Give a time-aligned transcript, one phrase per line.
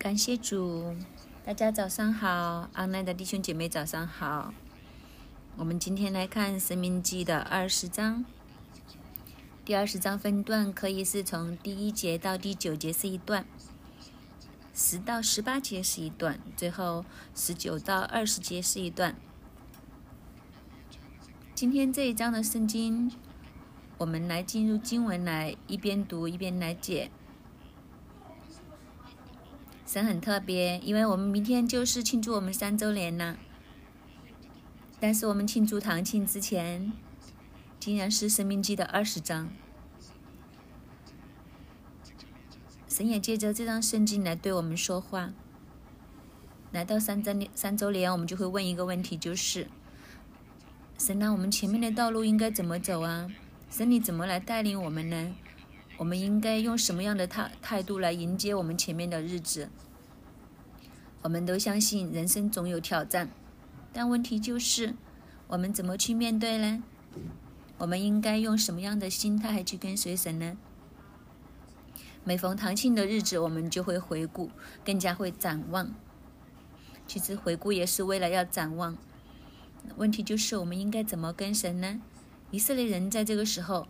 [0.00, 0.96] 感谢主，
[1.44, 4.54] 大家早上好，阿奈的弟兄姐妹早上好。
[5.58, 8.24] 我们今天来看《生命记》的二十章，
[9.62, 13.44] 第二十章分段可以是从第一节到第九节是一段，
[14.72, 17.04] 十到十八节是一段，最后
[17.34, 19.14] 十九到二十节是一段。
[21.54, 23.12] 今天这一章的圣经，
[23.98, 27.10] 我们来进入经文来一边读一边来解。
[29.92, 33.36] 神很特别，因为我们明天就是庆祝我们三周年了。
[35.00, 36.92] 但是我们庆祝堂庆之前，
[37.80, 39.50] 竟然是《生命记》的二十章。
[42.86, 45.32] 神也借着这张圣经来对我们说话。
[46.70, 49.66] 来到三周年，三周年，我们就会问一个问题，就是：
[50.98, 53.28] 神啊，我们前面的道路应该怎么走啊？
[53.68, 55.34] 神，你怎么来带领我们呢？
[56.00, 59.68] 我们应该用什么样的态态度来迎接我们前面的日子？
[61.20, 63.28] 我们都相信人生总有挑战，
[63.92, 64.94] 但问题就是
[65.46, 66.82] 我们怎么去面对呢？
[67.76, 70.56] 我们应该用什么样的心态去跟随神呢？
[72.24, 74.50] 每逢唐庆的日子，我们就会回顾，
[74.82, 75.94] 更加会展望。
[77.06, 78.96] 其实回顾也是为了要展望。
[79.96, 82.00] 问题就是我们应该怎么跟神呢？
[82.50, 83.86] 以色列人在这个时候。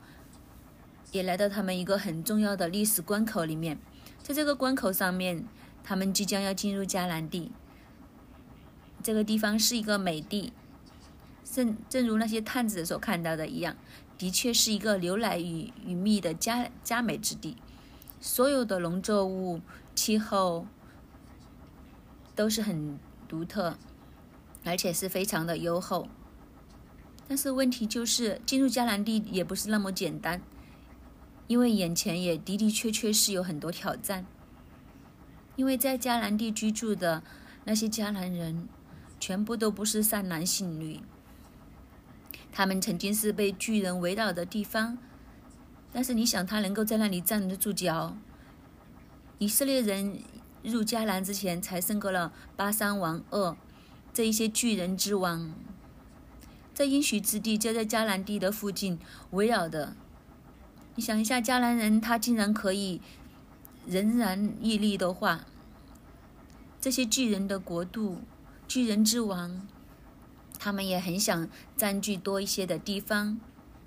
[1.13, 3.79] 也来到他们一个很重要的历史关口里面，
[4.23, 5.45] 在这个关口上面，
[5.83, 7.51] 他们即将要进入迦南地。
[9.03, 10.53] 这个地方是一个美地，
[11.43, 13.77] 正正如那些探子所看到的一样，
[14.19, 17.57] 的确是一个牛奶与与蜜的佳佳美之地。
[18.21, 19.61] 所有的农作物、
[19.95, 20.67] 气候
[22.37, 23.79] 都是很独特，
[24.65, 26.07] 而且是非常的优厚。
[27.27, 30.43] 但是问题就是进入迦南地也不是那么简单。
[31.51, 34.25] 因为眼前也的的确确是有很多挑战，
[35.57, 37.25] 因为在迦南地居住的
[37.65, 38.69] 那些迦南人，
[39.19, 41.01] 全部都不是善男信女，
[42.53, 44.97] 他们曾经是被巨人围绕的地方，
[45.93, 48.17] 但是你想他能够在那里站得住脚？
[49.41, 50.21] 以色列人
[50.63, 53.57] 入迦南之前才胜过了巴山王二
[54.13, 55.53] 这一些巨人之王，
[56.73, 59.01] 在应许之地就在迦南地的附近
[59.33, 59.97] 围绕的。
[61.01, 63.01] 想一下，迦南人他竟然可以
[63.87, 65.47] 仍然屹立的话，
[66.81, 68.21] 这些巨人的国度、
[68.69, 69.67] 巨人之王，
[70.59, 73.41] 他们也很想占据多一些的地方，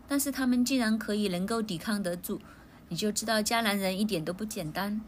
[0.08, 2.40] 但是他们竟然可以能够抵抗得住，
[2.90, 5.02] 你就知道迦南人一点都不简单。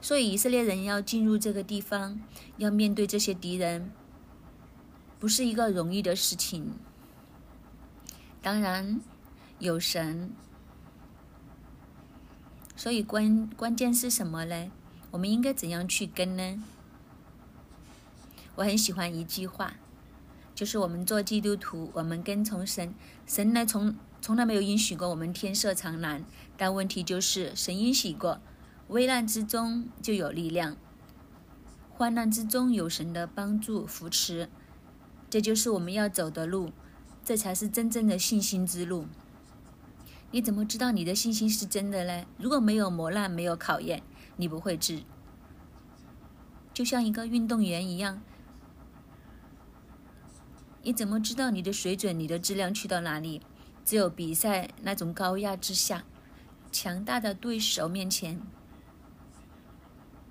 [0.00, 2.20] 所以以色列人要进入这个地方，
[2.56, 3.90] 要面对这些敌人，
[5.18, 6.72] 不是一个容易的事情。
[8.40, 9.00] 当然，
[9.58, 10.32] 有神。
[12.74, 14.70] 所以关关键是什么呢？
[15.10, 16.62] 我们应该怎样去跟呢？
[18.56, 19.74] 我很喜欢一句话，
[20.54, 22.94] 就是我们做基督徒，我们跟从神，
[23.26, 26.24] 神呢从从来没有允许过我们天色常蓝，
[26.56, 28.40] 但问题就是神允许过，
[28.88, 30.76] 危难之中就有力量，
[31.90, 34.48] 患难之中有神的帮助扶持，
[35.30, 36.72] 这就是我们要走的路，
[37.24, 39.06] 这才是真正的信心之路。
[40.32, 42.26] 你怎么知道你的信心是真的呢？
[42.38, 44.02] 如果没有磨难，没有考验，
[44.36, 45.02] 你不会知。
[46.72, 48.22] 就像一个运动员一样，
[50.82, 53.42] 你怎么知道你的水准、你的质量去到哪里？
[53.84, 56.04] 只有比赛那种高压之下，
[56.70, 58.40] 强大的对手面前，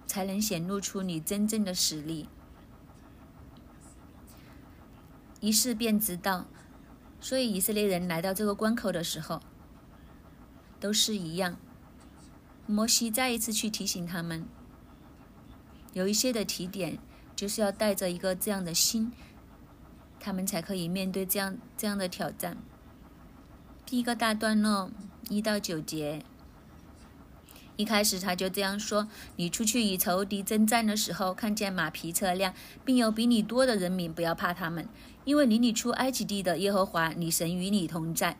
[0.07, 2.27] 才能显露出你真正的实力。
[5.39, 6.47] 一试便知道。
[7.19, 9.39] 所以以色列人来到这个关口的时候。
[10.81, 11.55] 都是一样。
[12.65, 14.45] 摩西再一次去提醒他们，
[15.93, 16.97] 有一些的提点，
[17.35, 19.11] 就是要带着一个这样的心，
[20.19, 22.57] 他们才可以面对这样这样的挑战。
[23.85, 24.89] 第一个大段落
[25.29, 26.23] 一到九节，
[27.75, 32.53] 一开始他就这样说：“你出去与仇敌征战的时候，看见马匹车辆，
[32.85, 34.87] 并有比你多的人民，不要怕他们，
[35.25, 38.37] 因为领你出埃及地的耶和华，你神与你同在。”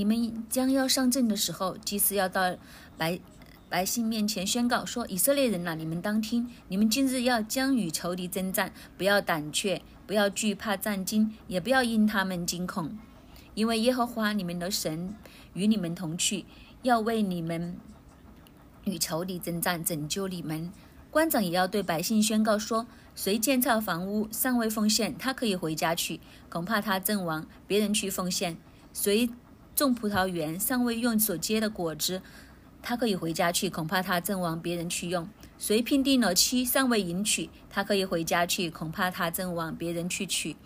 [0.00, 2.56] 你们将要上阵的时候，祭司要到
[2.96, 3.20] 百
[3.68, 6.48] 百姓面前宣告说：“以色列人呐，你们当听！
[6.68, 12.96] 你们今日要将与仇敌征战，不要胆怯，不要惧怕战惊，也不要因他们惊恐，
[13.52, 15.14] 因为耶和华你们的神
[15.52, 16.46] 与你们同去，
[16.80, 17.76] 要为你们
[18.84, 20.72] 与仇敌征战，拯救你们。”
[21.12, 28.56] 官长也要对百姓宣告说：“谁建造房屋尚未奉献，他可以回家去，恐怕他阵亡，别人去奉献。
[28.94, 29.28] 谁？”
[29.80, 32.20] 种葡萄园尚未用所结的果子，
[32.82, 35.28] 他可以回家去，恐怕他正往别人去用。
[35.58, 40.56] 谁聘定了妻尚未迎娶，他可以回家去，恐怕他正往别人去娶。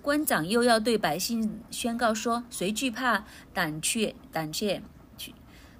[0.00, 4.80] 官长又要对百姓宣告说：谁惧怕胆怯胆怯
[5.16, 5.34] 去，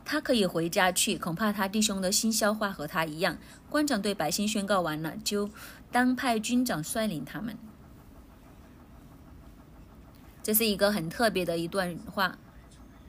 [0.05, 3.39] 他可以回家去，恐怕他弟兄的心消化和他一样。
[3.71, 5.49] 官长对百姓宣告完了，就
[5.91, 7.57] 当派军长率领他们。
[10.49, 12.39] 这是一个很特别的一段话。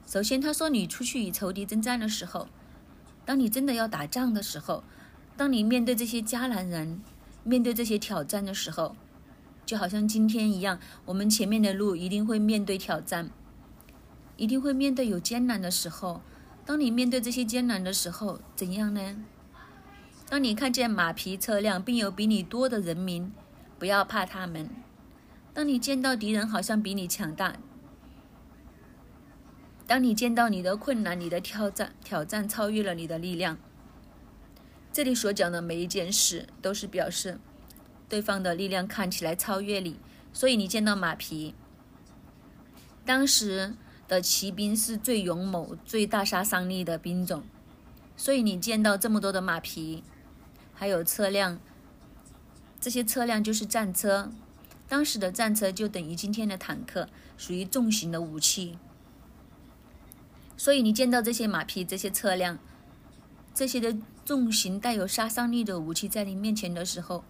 [0.06, 2.50] 首先，他说：“你出去与仇敌征战的时候。”
[3.24, 4.84] 当你真的要打仗的时候，
[5.38, 7.02] 当你面对这些迦南人，
[7.46, 8.94] 面对这些挑战的时候，
[9.66, 13.30] 就好像今天一样，我们前面的路一定会面对挑战，
[14.36, 16.22] 一定会面对有艰难的时候。
[16.66, 19.16] 当你面对这些艰难的时候，怎样呢？
[20.28, 23.32] 当你看见马匹、车辆，并有比你多的人民，
[23.78, 24.66] 不要怕他们；
[25.54, 27.58] 当你见到敌人好像比你强大。
[29.86, 33.58] 当你见到你的困难、你的挑战、挑战超越了你的力量，
[34.94, 37.40] 这里所讲的每一件事都是表示
[38.08, 40.00] 对方的力量看起来超越你。
[40.32, 41.56] 所以你见到马匹，
[43.04, 43.74] 当时
[44.08, 47.44] 的骑兵是最勇猛、最大杀伤力的兵种，
[48.16, 50.04] 所以你见到这么多的马匹，
[50.76, 51.60] 还有车辆，
[52.80, 54.32] 这些车辆就是战车，
[54.90, 57.08] 当时的战车就等于今天的坦克，
[57.38, 58.78] 属于重型的武器。
[60.58, 62.60] 所以你见到这些马匹、这些车辆、
[63.54, 63.96] 这些的
[64.26, 67.24] 重型带有杀伤力的武器在你面前的时候，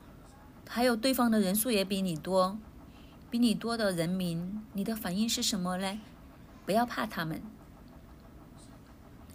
[0.67, 2.57] 还有对方的人数也比你多，
[3.29, 5.99] 比你多的人民，你的反应是什么呢？
[6.65, 7.41] 不要怕他们。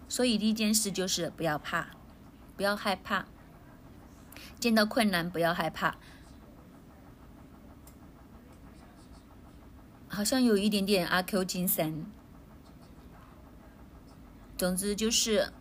[0.08, 1.88] 所以第一件事就是不要怕，
[2.56, 3.26] 不要害怕。
[4.58, 5.96] 见到困难不要害怕，
[10.14, 12.06] 好像有一点点阿 Q 精神。
[14.56, 15.52] 总之就是，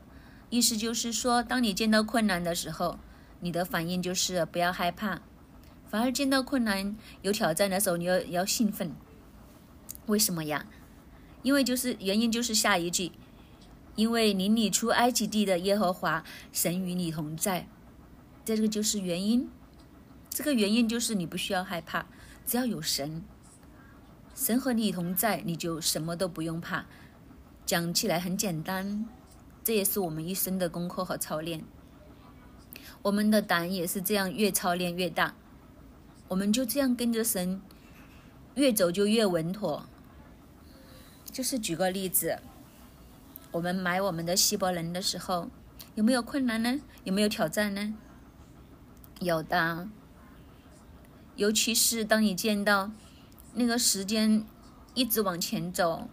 [0.52, 3.00] 意思就是说，当你见到困难的时候，
[3.40, 5.22] 你的反应就是不要害怕，
[5.90, 8.96] 反而见到困难、有挑战的时候，你要要兴奋。
[10.06, 10.68] 为什么呀？
[11.42, 13.12] 因为就是原因就是下一句，
[13.96, 17.68] 因为领你出埃及地的耶和华神与你同在，
[18.46, 19.50] 这个就是原因。
[20.30, 22.06] 这个原因就是你不需要害怕，
[22.46, 23.24] 只要有神，
[24.36, 26.86] 神和你同在，你就什么都不用怕。
[27.66, 29.08] 讲起来很简单，
[29.64, 31.64] 这也是我们一生的功课和操练。
[33.04, 35.36] 我们的胆也是这样，越操练越大。
[36.30, 37.62] 我们就这样跟着神，
[38.56, 39.86] 越走就越稳妥。
[41.32, 42.40] 就是举个例子，
[43.52, 45.50] 我们买我们的希伯伦的时候，
[45.96, 46.80] 有没有困难呢？
[47.04, 47.94] 有没有挑战呢？
[49.20, 49.88] 有的。
[51.36, 52.92] 尤其是当你见到
[53.54, 54.46] 那个时间
[54.94, 56.08] 一直往前走。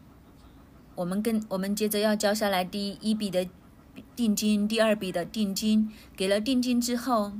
[0.94, 3.48] 我们跟我们接着要交下来第一笔的
[4.14, 7.32] 定金，第二笔的定金，给了定金之后，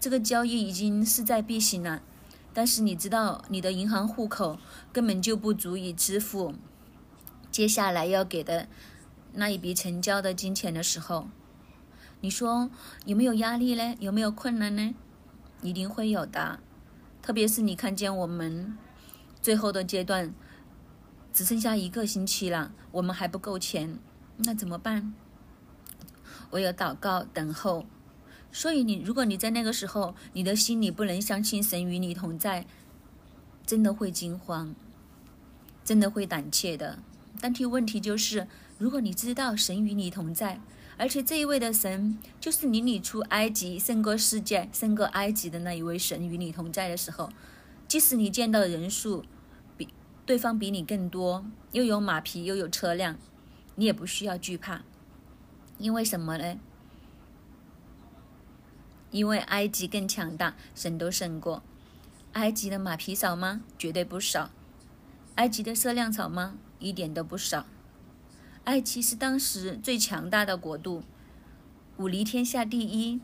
[0.00, 2.02] 这个交易已经势在必行了。
[2.52, 4.58] 但是你知道，你的银行户口
[4.92, 6.54] 根本就不足以支付
[7.50, 8.68] 接下来要给的
[9.32, 11.28] 那一笔成交的金钱的时候，
[12.20, 12.70] 你说
[13.04, 13.94] 有没有压力呢？
[14.00, 14.94] 有没有困难呢？
[15.62, 16.58] 一定会有的。
[17.22, 18.76] 特别是你看见我们
[19.44, 20.32] 最后的阶段。
[21.34, 23.98] 只剩下一个星期了，我们还不够钱，
[24.38, 25.12] 那怎么办？
[26.48, 27.84] 我有祷告等候。
[28.50, 32.64] 所以你，如果你在那个时候，你的心里不能相信神与你同在，
[33.66, 34.74] 真的会惊慌，
[35.84, 37.00] 真的会胆怯的。
[37.38, 40.58] 但提问题就是，如果你知道神与你同在，
[40.96, 47.28] 而且这一位的神就是领你出埃及、胜过世界、胜过埃及的那一位神与你同在的时候，
[47.86, 49.24] 即使你见到人数，
[50.26, 53.18] 对方比你更多，又有马匹，又有车辆，
[53.74, 54.82] 你也不需要惧怕，
[55.76, 56.58] 因为什么呢？
[59.10, 61.62] 因为埃及更强大，神都胜过。
[62.32, 63.60] 埃及的马匹少吗？
[63.78, 64.50] 绝对不少。
[65.34, 66.56] 埃及的车辆少吗？
[66.78, 67.66] 一点都不少。
[68.64, 71.04] 埃及是当时最强大的国度，
[71.98, 73.20] 武力天下第一。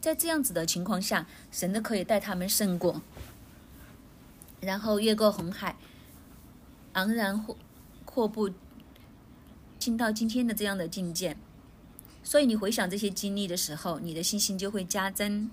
[0.00, 3.02] 在这样子的情况下，神都可以带他们胜过，
[4.60, 5.76] 然后越过红海。
[6.96, 7.56] 昂然阔
[8.06, 8.50] 阔步，
[9.78, 11.36] 进到今天的这样的境界，
[12.22, 15.50] 所以你回想这些经历的时候，你的信心就会加增，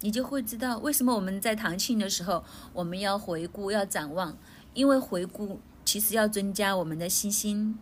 [0.00, 4.36] 你就会知道为什么我们在唐庆的时候，我们要回顾、要展望，
[4.74, 7.78] 因为回顾其实要增加我们的信心。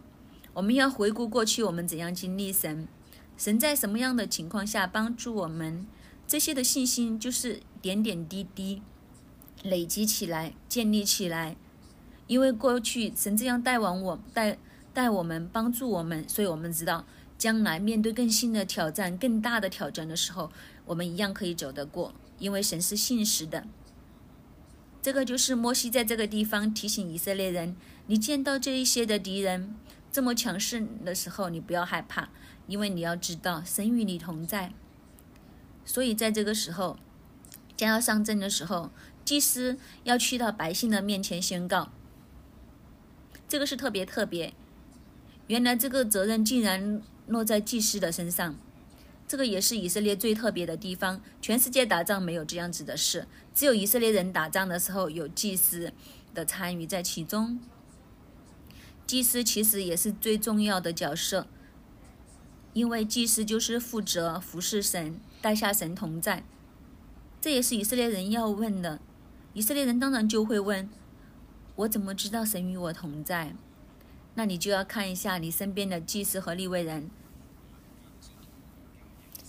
[0.52, 2.86] 我们要回顾过去我们怎样经历神，
[3.36, 5.84] 神在什么样的情况下帮助我们，
[6.28, 8.80] 这些的信心就是点点滴滴
[9.64, 11.56] 累积起来、建立起来。
[12.26, 14.58] 因为过去神这样带往我带
[14.92, 17.04] 带我们帮助我们，所以我们知道
[17.36, 20.50] 将来面对更新的挑战、更大的挑战的时候，
[20.86, 23.66] 我们一样可以走得过，因为神是信实的。
[25.02, 27.76] 这个就是摩西在这个地方提醒以色列人：
[28.06, 29.74] 你见到这一些的敌人
[30.10, 32.30] 这么强势的时候，你不要害怕，
[32.66, 34.72] 因为你要知道神与你同在。
[35.84, 36.96] 所以在这个时候，
[37.76, 38.90] 将要上阵的时候，
[39.26, 41.90] 祭司要去到百姓的面前宣告。
[43.54, 44.52] 这个是特别特别，
[45.46, 48.56] 原来这个责任竟然落在祭司的身上。
[49.28, 55.92] 这个也是以色列最特别的地方，全世界打仗没有这样子的事，只有以色列人打仗的时候有祭司
[56.34, 57.60] 的参与在其中。
[59.06, 61.46] 祭司其实也是最重要的角色，
[62.72, 66.42] 因为祭司就是负责服侍神，带下神同在。
[67.40, 68.98] 这也是以色列人要问的，
[69.52, 70.90] 以色列人当然就会问：
[71.76, 73.54] 我怎么知道神与我同在？
[74.34, 77.10] 那你就要看一下你身边的祭司和立位人。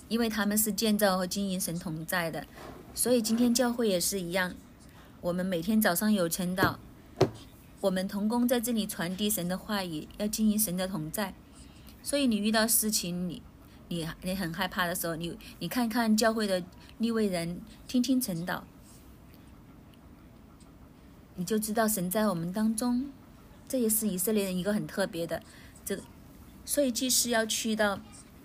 [0.07, 2.45] 因为他们是建造和经营神同在的，
[2.93, 4.53] 所以今天教会也是一样。
[5.21, 6.75] 我们每天早上有晨祷，
[7.81, 11.33] 我们同工在这里传递神的话语，要经营神的同在。
[12.03, 13.41] 所以你遇到事情，你
[13.87, 16.63] 你你很害怕的时候，你你看看教会的
[16.99, 18.61] 立位人，听听晨祷，
[21.35, 23.09] 你就知道神在我们当中。
[23.67, 25.41] 这也是以色列人一个很特别的
[25.83, 26.03] 这个，
[26.63, 27.99] 所以祭司要去到。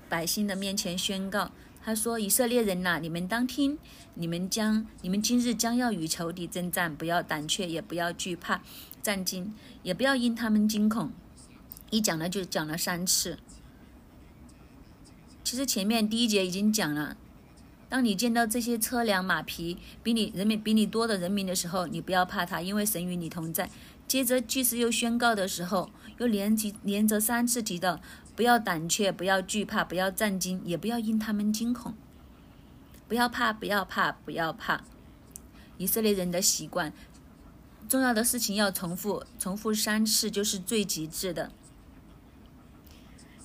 [0.08, 1.52] 百姓的面前宣告，
[1.84, 3.78] 他说：“以色列人呐，你们当听，
[4.14, 8.60] 你们将你们今日将要与仇敌征战，不要胆怯，也不要惧怕，
[9.00, 9.54] 战惊，
[9.84, 11.12] 也不要因他们惊恐。”
[11.90, 13.38] 一讲了就讲了三次。
[15.44, 17.16] 其实前面第一节已经讲了，
[17.90, 23.68] 当你见到这些车辆马匹比你人民比你多的人民的时候，你不要怕他，因为神与你同在。
[24.08, 28.00] 接着祭司又宣告的时候，又连提连着三次提到。
[28.36, 31.94] 不要胆怯，不要惧怕，不要战惊，也不要因他们惊恐。
[33.06, 34.82] 不要怕，不要怕，不要怕。
[35.76, 36.92] 以色列人的习惯，
[37.86, 41.50] 重要的事情要重复，重复三次就是最极致的。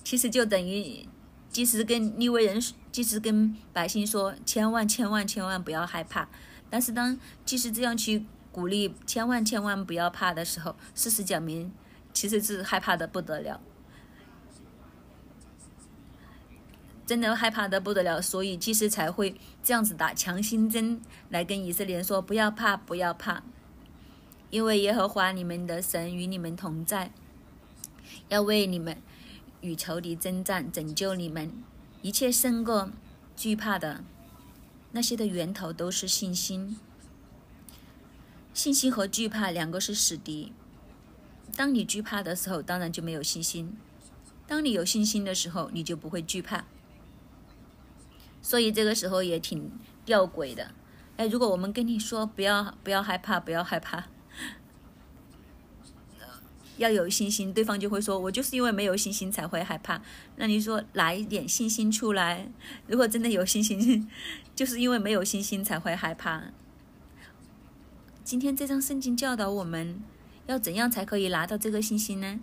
[0.02, 1.06] 其实就等于，
[1.50, 2.62] 即使跟利未人，
[2.96, 6.26] 即使跟百姓说，千万千万千万不要害怕。
[6.70, 11.70] 但是当即使这样去鼓励，千万千万不要怕的时候，事实讲明，
[12.14, 13.60] 其实是害怕的不得了。
[17.04, 23.42] 真的害怕的不得了，所以祭司才会这样子打强心针来跟以色列人说：“不要怕，不要怕，
[24.48, 27.12] 因为耶和华你们的神与你们同在，
[28.30, 28.96] 要为你们
[29.60, 31.52] 与仇敌征战，拯救你们。
[32.06, 32.92] 一切胜过
[33.34, 34.04] 惧怕的
[34.92, 36.76] 那些的源头都是信心。
[38.54, 40.52] 信心和惧怕两个是死敌。
[41.56, 43.70] 当你惧怕的时候，当然就没有信心；
[44.46, 46.66] 当你有信心的时候，你就不会惧怕。”
[48.40, 49.72] 所以这个时候也挺
[50.04, 50.70] 吊诡的，
[51.16, 54.04] 哎，如果我们跟你说不要不要害怕，不要害怕，
[56.78, 60.00] 要有信心，对方就会说，我就是因为没有信心才会害怕。
[60.36, 62.48] 那你说拿一点信心出来，
[62.86, 64.08] 如果真的有信心，
[64.54, 66.44] 就是因为没有信心才会害怕。
[68.22, 70.02] 今天这张圣经教导我们
[70.46, 72.40] 要怎样才可以拿到这个信心呢？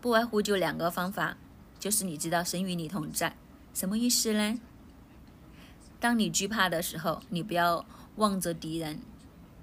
[0.00, 1.36] 不外乎就两个方法，
[1.80, 3.36] 就是你知道神与你同在。
[3.74, 4.60] 什么意思呢？
[5.98, 7.84] 当你惧怕的时候，你不要
[8.16, 9.00] 望着敌人，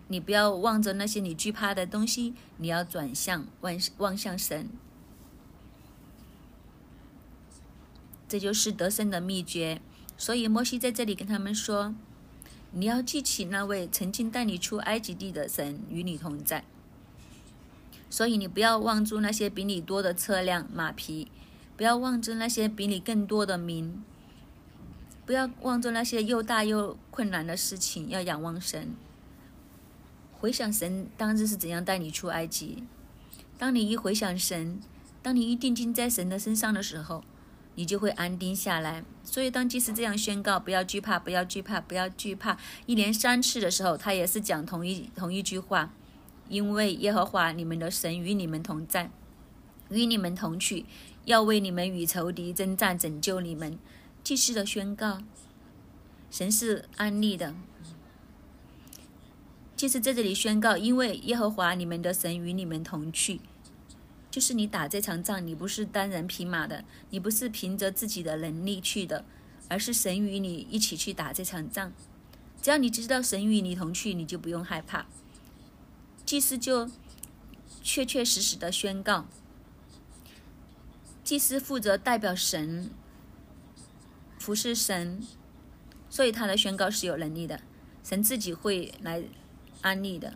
[0.08, 4.70] 你不要望着那些你惧怕的东西，你要转向望望向神。
[8.28, 9.82] 这就是得胜的秘诀。
[10.18, 11.94] 所以摩西在这里跟他们说
[12.72, 16.64] ：“你要记起那位曾经带你出埃及地的神与你同在。
[18.10, 21.28] 所以你不要望住那些比你多的车辆马匹。”
[21.78, 24.02] 不要望着那些比你更多的民，
[25.26, 28.96] 不要望着那些又大又困难的事情，要仰望神。
[30.40, 32.84] 回想神当日是怎样带你出埃及。
[33.58, 34.80] 当你一回想神，
[35.22, 37.24] 当你一定睛在神的身上的时候，
[37.76, 39.04] 你就会安定下来。
[39.24, 45.92] 所以当祭司这样宣告：“不要惧怕，不要惧怕，不要惧怕。”一连三次的时候，他也是讲同一同一句话
[46.50, 49.10] ：“因为耶和华你们的神与你们同在，
[49.90, 50.86] 与你们同去。”
[51.26, 53.80] 要为你们与仇敌征战，拯救你们。
[54.24, 55.24] 祭司的宣告，
[56.30, 57.56] 神是安利的。
[59.76, 63.42] 祭司在这里宣告，因为耶和华你们的神与你们同去，
[64.32, 69.26] 就是你打这场仗，你不是单人匹马的，你不是凭着自己的能力去的，
[69.68, 71.92] 而是神与你一起去打这场仗。
[72.62, 75.06] 只要你知道神与你同去，你就不用害怕。
[76.26, 76.90] 祭司就
[77.84, 79.26] 确确实实的宣告。
[81.24, 82.90] 祭司负责代表神
[84.40, 85.22] 服侍神，
[86.10, 87.60] 所以他的宣告是有能力的。
[88.04, 89.24] 神自己会来
[89.86, 90.34] 安利的，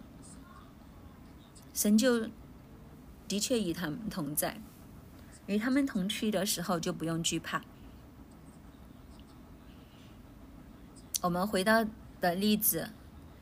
[1.73, 2.29] 神就
[3.27, 4.61] 的确与他们同在，
[5.47, 7.63] 与他们同去的时候就不用惧怕。
[11.23, 11.83] 我们回到
[12.21, 12.91] 的例子，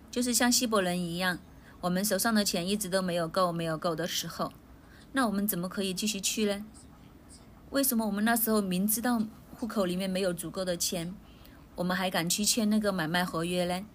[0.09, 1.39] 就是像希伯伦一样，
[1.81, 4.53] 我们手上的钱一直都没有够，没有够的时候，
[5.11, 6.65] 那我们怎么可以继续去呢？
[7.71, 9.21] 为什么我们那时候明知道
[9.55, 11.13] 户口里面没有足够的钱，
[11.75, 13.85] 我们还敢去签那个买卖合约呢？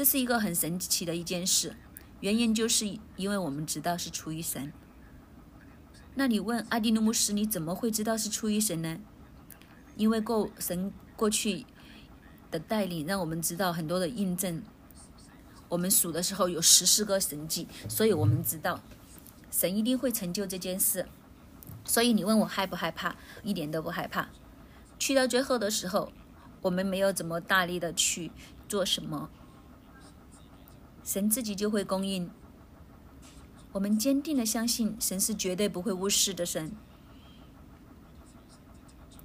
[0.00, 1.76] 这是一个很神奇的一件事，
[2.20, 4.72] 原因就是因为我们知道是出于神。
[6.14, 8.98] 那你问阿迪努姆斯，你怎么会知道是出于神呢？
[9.96, 11.66] 因为过神过去
[12.50, 14.62] 的带领，让我们知道很多的印证。
[15.68, 18.80] 我们数的时候有十四个神迹，所以我们知道
[19.50, 21.06] 神一定会成就这件事。
[21.84, 23.14] 所以你问我害不害怕？
[23.42, 24.30] 一点都不害怕。
[24.98, 26.10] 去到最后的时候，
[26.62, 28.32] 我们没有怎么大力的去
[28.66, 29.28] 做什么，
[31.04, 32.30] 神自己就会供应。
[33.72, 36.72] 我们坚定的相信，神是绝对不会无视的神。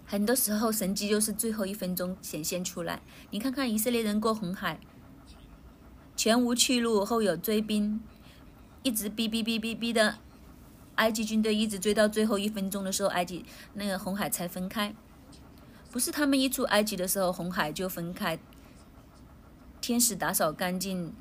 [0.05, 3.01] 很多时候，神迹就是最后一分钟显现出来。
[3.31, 4.79] 你看看以色列人过红海，
[6.15, 7.99] 前无去路，后有追兵，
[8.83, 10.19] 一直逼逼逼逼逼的。
[10.95, 14.95] 埃及军队一直追到最后一分钟的时候，埃及那个红海才分开。
[15.91, 18.37] 不是他们一出埃及的时候，红海就分开。
[19.81, 21.13] 天使打扫干净，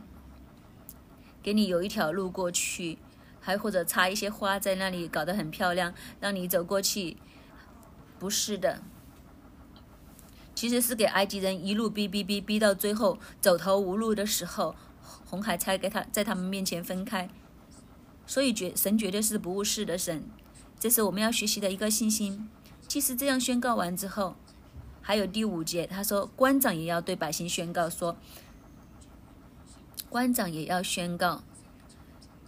[1.44, 2.96] 给你有一条路过去，
[3.38, 7.18] 还或者插一些花在那里，搞得很漂亮，让你走过去。
[8.18, 8.80] 不是的，
[10.54, 14.74] 其实是给埃及人一路逼逼逼逼到最后走投无路的时候，
[15.26, 17.28] 红海才给他在他们面前分开。
[18.26, 20.24] 所以，绝神绝对是不误事的神，
[20.80, 22.48] 这是我们要学习的一个信心。
[22.88, 24.36] 祭司这样宣告完之后，
[25.02, 28.16] 还有第五节，他说官长也要对百姓宣告说，
[30.14, 31.42] 官长也要宣告。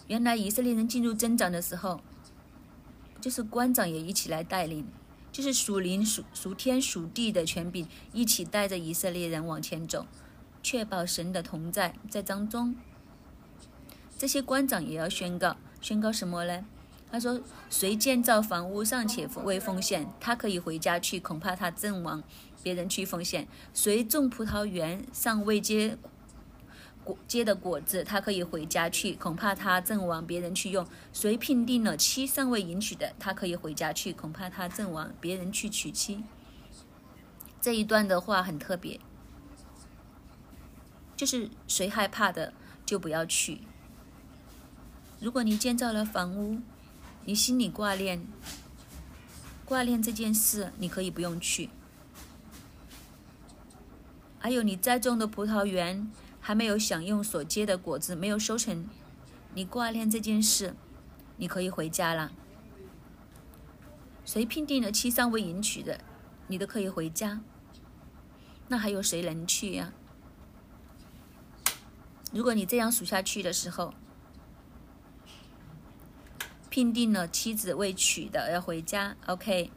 [0.07, 2.01] 原来以色列人进入增长的时候，
[3.21, 4.87] 就是官长也一起来带领，
[5.33, 10.07] 就是属灵属属天属地的权柄一起带着以色列人往前走，
[10.63, 12.77] 确保神的同在在当中。
[14.17, 15.57] 这些官长也要宣告。
[15.81, 16.65] 宣告什么呢？
[17.11, 22.23] 他说：“谁建造房屋尚且未奉献，他可以回家去，恐怕他阵亡。
[22.63, 23.49] 别人去奉献。
[23.75, 25.99] 谁种葡萄园尚未结
[27.07, 30.27] 果结的果子，他可以回家去，恐怕他阵亡。
[30.27, 30.85] 别人去用。
[31.13, 35.13] 谁聘定了妻尚未迎娶的，他可以回家去，恐怕他阵亡。
[35.21, 36.25] 别人去娶妻。”
[37.63, 39.01] 这一段的话很特别，
[41.17, 42.53] 就是谁害怕的
[42.85, 43.61] 就不要去。
[45.21, 46.61] 如果你建造了房屋，
[47.25, 48.27] 你心里挂念，
[49.65, 51.71] 挂念这件事，你可以不用去。
[54.39, 56.09] 还有你栽种的葡萄园
[56.47, 58.89] 还没有享用所结的果子，没有收成，
[59.53, 60.77] 你挂念这件事，
[61.39, 62.31] 你可以回家了。
[64.25, 66.01] 谁聘定了七三未迎娶的，
[66.47, 67.41] 你都可以回家。
[68.69, 69.93] 那还有谁能去呀？
[72.33, 73.93] 如果你这样数下去的时候，
[76.71, 79.73] 聘定了妻子未娶的要回家，OK，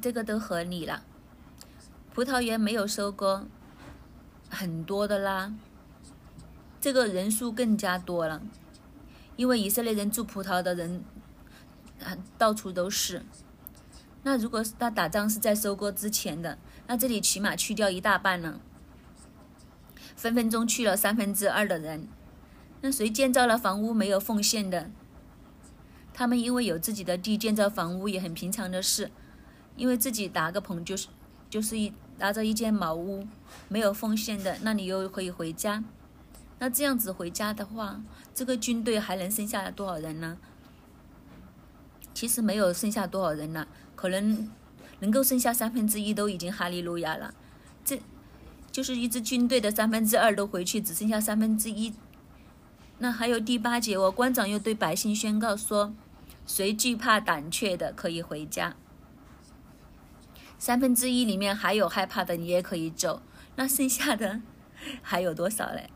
[0.00, 1.02] 这个都合理了。
[2.18, 3.46] 葡萄园没有收割，
[4.50, 5.54] 很多的啦，
[6.80, 8.42] 这个人数更加多了，
[9.36, 11.04] 因为以色列人种葡萄的人
[12.02, 13.24] 啊到处都是。
[14.24, 18.60] 那如果是他打仗是在收割之前的，那这里起码去掉一大半了，
[20.16, 22.08] 分分钟去了三分之二的人。
[22.80, 24.90] 那谁建造了房屋没有奉献的？
[26.12, 29.12] 他们因为有自己的地建造房屋也很平常的事，
[29.76, 31.06] 因为自己搭个棚就是
[31.48, 33.26] 就是一拿着一间茅屋，
[33.68, 35.82] 没有奉献的，那你又可以回家。
[36.58, 38.00] 那这样子回家的话，
[38.34, 40.36] 这个军队还能剩下多少人呢？
[42.12, 44.50] 其实没有剩下多少人了，可能
[44.98, 47.32] 能够剩下三分之一都已经哈利路亚了。
[47.84, 48.00] 这
[48.72, 51.94] 就是一支军队的三分之二都回去，只剩下三分之一。
[52.98, 55.94] 那还有第八节，我官长又对百姓宣告说
[56.44, 58.74] ：“谁惧怕胆怯的，可以回家。
[60.58, 63.22] 三分之一里面还有害怕的，你也可以走。
[63.56, 64.40] 那剩下的
[65.02, 65.90] 还有多少嘞？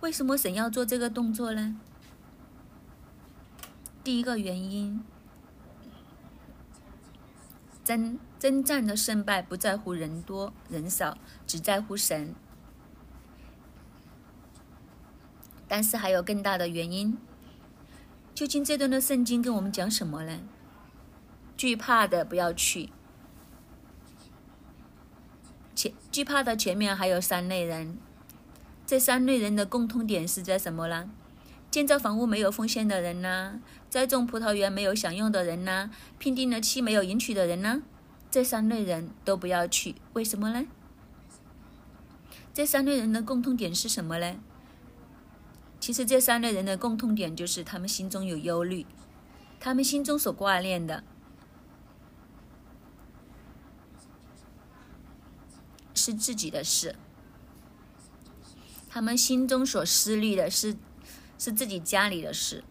[0.00, 1.80] 为什么神要做这个动作呢？
[4.02, 5.02] 第一个原因，
[7.82, 12.34] 征征战的胜败不在乎人多人少，只在乎神。”
[15.66, 17.16] 但是还有更大的原因，
[18.34, 20.40] 究竟这段的圣经跟我们讲什么呢？
[21.56, 22.90] 惧怕的不要去。
[25.74, 27.98] 前惧怕的前面还有三类人，
[28.86, 31.10] 这三类人的共通点是在什么呢？
[31.70, 33.60] 建造房屋没有奉献的人呢，
[33.90, 37.82] 栽种葡萄园没有享用的人呢，聘定了妻没有迎娶的人呢，
[38.30, 39.96] 这三类人都不要去。
[40.12, 40.66] 为什么呢？
[42.52, 44.36] 这三类人的共通点是什么呢？
[45.80, 48.86] 其实这三类人的共通点就是他们心中有忧虑，
[49.58, 51.02] 他们心中所挂念的
[56.04, 56.96] 是自己的事，
[58.90, 60.76] 他们心中所思虑的是
[61.38, 62.62] 是自己家里的事，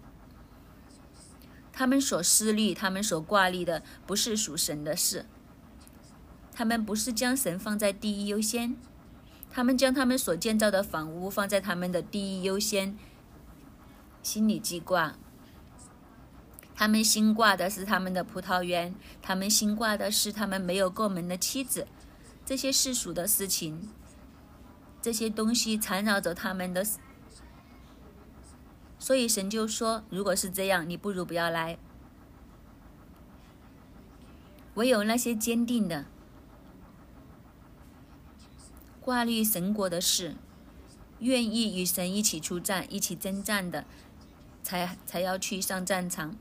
[1.71, 5.25] 他们所思虑、他们所挂虑的不是属神的事，
[6.51, 8.75] 他们不是将神放在第一优先。
[9.51, 12.95] 他们将他们所建造的房屋放在他们的第一优先
[14.21, 15.15] 心理记挂，
[16.75, 18.93] 他们心挂的是他们的葡萄园，
[19.23, 21.87] 他们心挂的是他们没有过门的妻子，
[22.45, 23.89] 这些世俗的事情，
[25.01, 26.85] 这些东西缠绕着他们的，
[28.99, 31.77] 所以神就说：如果是这样，你不如不要来，
[34.75, 36.05] 唯有那些坚定的。
[38.99, 40.35] 挂虑神国的事，
[41.19, 43.85] 愿意与神一起出战、一起征战的，
[44.61, 46.37] 才才要去上战场。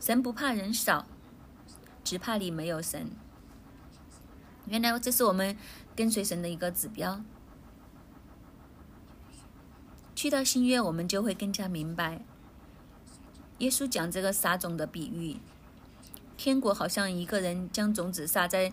[0.00, 1.06] 神不怕人少，
[2.02, 3.10] 只怕你没有神。
[4.66, 5.56] 原来这是我们
[5.94, 7.22] 跟随神的一个指标。
[10.14, 12.24] 去到新约，我们就会更加明白，
[13.58, 15.36] 耶稣讲这个撒种的比喻，
[16.36, 18.72] 天国好像一个人将种子撒在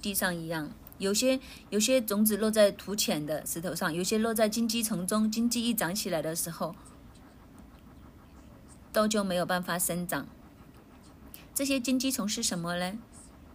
[0.00, 0.70] 地上一样。
[0.98, 5.30] 有些有些种子落在土浅的石头上，有些落在荆棘丛中。
[5.30, 6.74] 荆棘一长起来的时候，
[8.92, 10.26] 都就没有办法生长。
[11.54, 12.98] 这些荆棘丛是什么呢？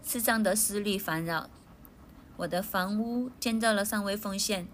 [0.06, 1.50] 世上的思虑烦扰。
[2.38, 4.68] 我的房屋建造了尚未奉献，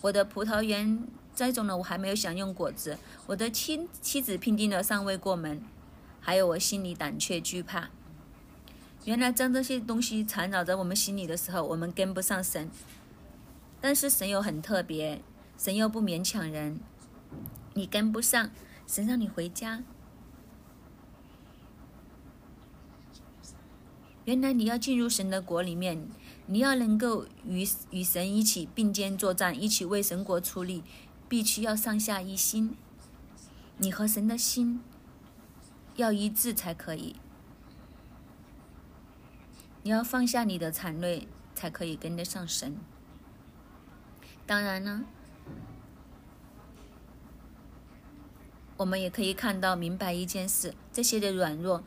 [0.00, 5.60] 我的葡萄园栽种了我还没有享用果子，我的妻妻子聘定了尚未过门，
[6.20, 7.90] 还有我心里胆怯惧怕。
[9.04, 12.70] 原来将这些东西缠绕在我们心里的时候，我们跟不上神。
[13.80, 15.20] 但是神又很特别，
[15.58, 16.80] 神又不勉强人。
[17.74, 18.50] 你跟不上，
[18.86, 19.82] 神让你回家。
[24.24, 26.08] 原来你要进入神的国里面，
[26.46, 30.84] 你要能够与与神一起并肩作战，一起为神国出力，
[31.28, 32.76] 必须要上下一心。
[33.78, 34.80] 你和神的心
[35.96, 37.16] 要一致才可以。
[39.82, 42.76] 你要放下你的残累，才可以跟得上神。
[44.46, 45.06] 当然呢，
[48.76, 51.82] 我们也可以看到明白一件事：这些的软弱，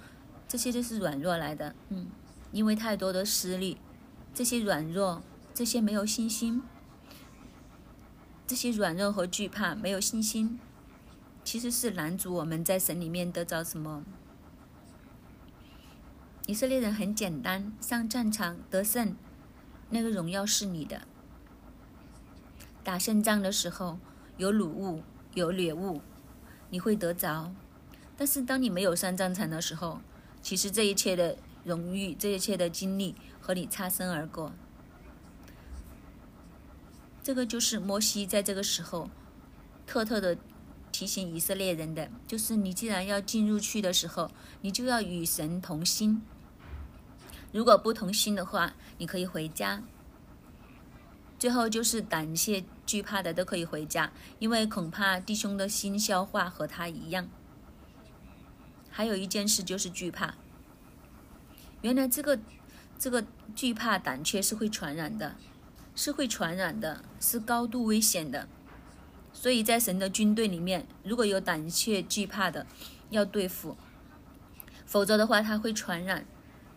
[0.47, 1.75] 这些都是软弱来的。
[1.89, 2.07] 嗯，
[2.53, 3.77] 因为太多的失利，
[4.33, 5.23] 这些软弱，
[5.55, 6.61] 这些没有信心，
[8.47, 10.59] 这些软弱和惧怕，没有信心，
[11.43, 14.05] 其实是拦阻我们在神里面得着什么。
[16.45, 19.15] 以色列人很简单，上战场得胜，
[19.89, 21.01] 那个荣耀是你的。
[22.83, 23.97] 打胜仗的时候
[24.37, 25.01] 有掳物，
[25.33, 26.01] 有掠物，
[26.69, 27.51] 你会得着。
[28.15, 30.01] 但是当你没有上战场的时候，
[30.43, 34.53] 其实这一切的荣誉，这一切的经历和你擦身而过。
[37.23, 39.09] 这个就是摩西在这个时候
[39.87, 40.37] 特特的
[40.91, 44.29] 提醒以色列人的，就是你既然要进入去的时候，
[44.61, 46.21] 你就要与神同心。
[47.51, 49.83] 如果不同心的话，你可以回家。
[51.39, 57.29] 最后就是胆怯惧怕的都可以回家，因为恐怕弟兄的心消化和他一样。
[58.89, 60.35] 还有一件事就是惧怕。
[61.83, 62.39] 原来这个
[62.97, 65.35] 这个惧怕胆怯是会传染的，
[65.95, 68.47] 是会传染的，是高度危险的。
[69.33, 72.65] 所以在神的军队里面，如果有胆怯惧怕的，
[73.09, 73.75] 要对付，
[74.85, 76.25] 否则的话他会传染。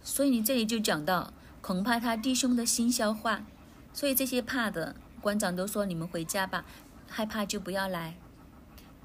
[0.03, 3.45] 所以你这里就讲到，恐怕他弟兄的心消化，
[3.93, 6.65] 所以这些怕的官长都说：“你们回家吧，
[7.09, 8.17] 害怕就不要来，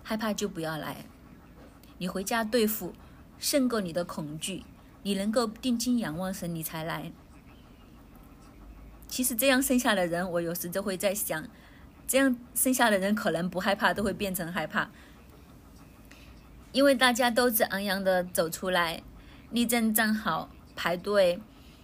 [0.01, 1.05] 害怕就不要来。
[1.99, 2.95] 你回家对付，
[3.37, 4.63] 胜过你的恐惧。
[5.03, 7.11] 你能够定睛仰望神，你才来。
[9.07, 11.47] 其实这样剩下的人，我有时就会在想，
[12.07, 14.89] 这样剩下的人可能不害怕，都会变成害怕，
[16.71, 19.03] 因为大家斗志昂扬的走出来，
[19.51, 21.39] 立正站好。”排队，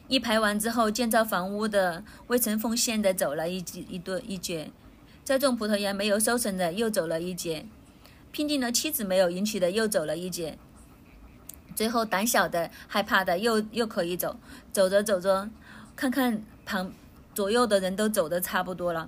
[0.08, 4.72] 一排完之后，建造房屋的未曾奉献的走了一一一对一截，
[5.24, 7.68] 栽种葡萄园没有收成的又走了一截，
[8.32, 10.58] 拼尽了妻子没有迎娶的又走了一截，
[11.78, 14.36] 最后胆小的、害怕的又又可以走，
[14.74, 15.48] 走着走着，
[15.96, 16.92] 看看旁
[17.36, 19.08] 左右的人都走的差不多了，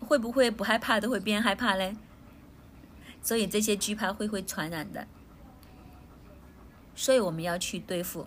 [0.00, 1.94] 会不会不害怕的会变害怕嘞？
[3.20, 5.06] 所以这些惧怕会会传染的，
[6.94, 8.26] 所以我们要去对付，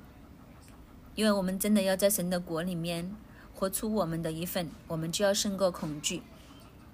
[1.16, 3.12] 因为我们真的要在神的国里面
[3.56, 6.22] 活出我们的一份，我们就要胜过恐惧。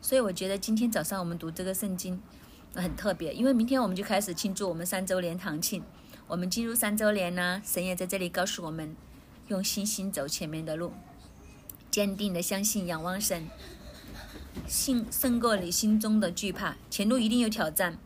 [0.02, 2.22] 所以我觉得今天早上我们读这个圣经
[2.74, 5.84] 很特别，因为明天我们就开始庆祝我们三周年堂庆。
[6.28, 8.96] 我们进入三周年呢，神也在这里告诉我们，
[9.48, 10.92] 用信心走前面的路，
[11.90, 13.48] 坚定的相信仰望神。
[14.68, 17.98] 信胜过你心中的惧怕，前路一定有挑战，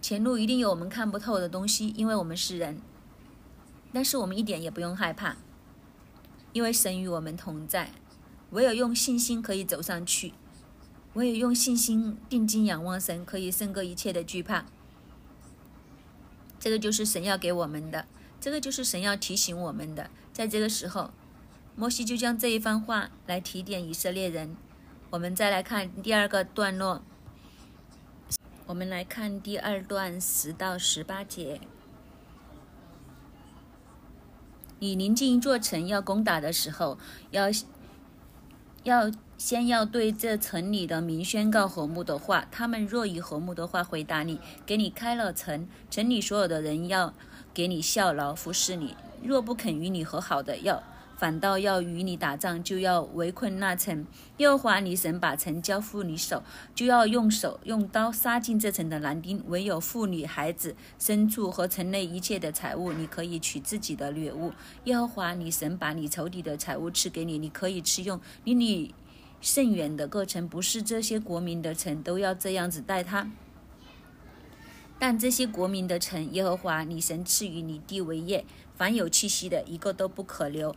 [0.00, 2.80] 前路一定有我们看不透的东西，因为我们是人。
[3.92, 5.36] 但是我们一点也不用害怕，
[6.52, 7.90] 因为神与我们同在。
[8.50, 10.34] 唯有用信心可以走上去，
[11.14, 14.64] 我也用信心定睛仰望神，可以胜过一切的惧怕。
[16.58, 18.06] 这个就是神要给我们的，
[18.40, 20.10] 这个就是神要提醒我们的。
[20.32, 21.10] 在这个时候，
[21.76, 24.56] 摩西就将这一番话来提点以色列人。
[25.10, 27.02] 我们再来看第二个段落，
[28.66, 31.60] 我们来看第二段十到十八节。
[34.78, 36.98] 你临近一座城要攻打的时候，
[37.30, 37.48] 要
[38.84, 39.10] 要
[39.42, 42.46] 先要对这城里的民宣告和睦的话。
[42.52, 47.12] 他们若以和睦的话回答你，给你开了城，城里所有的人要
[47.52, 50.80] 给你效劳服侍你；若不肯与你和好的，要。
[51.16, 54.06] 反倒要与你打仗，就要围困那城。
[54.36, 59.42] 耶和华你神把城交付你手，就要用手用刀杀尽这城的男丁。
[59.48, 64.52] 唯有妇女、孩子、牲畜和城内一切的财物，你可以取自己的掠物。
[64.84, 68.20] 耶和华你神把你仇敌的财物赐给你，你可以吃用。
[68.44, 68.94] 你你
[69.42, 73.28] 甚远的各城，不是这些国民的城，都要这样子待他。
[75.00, 78.44] 但这些国民的城，耶和华你神赐予你地为业，
[78.76, 80.76] 凡有气息的，一个都不可留。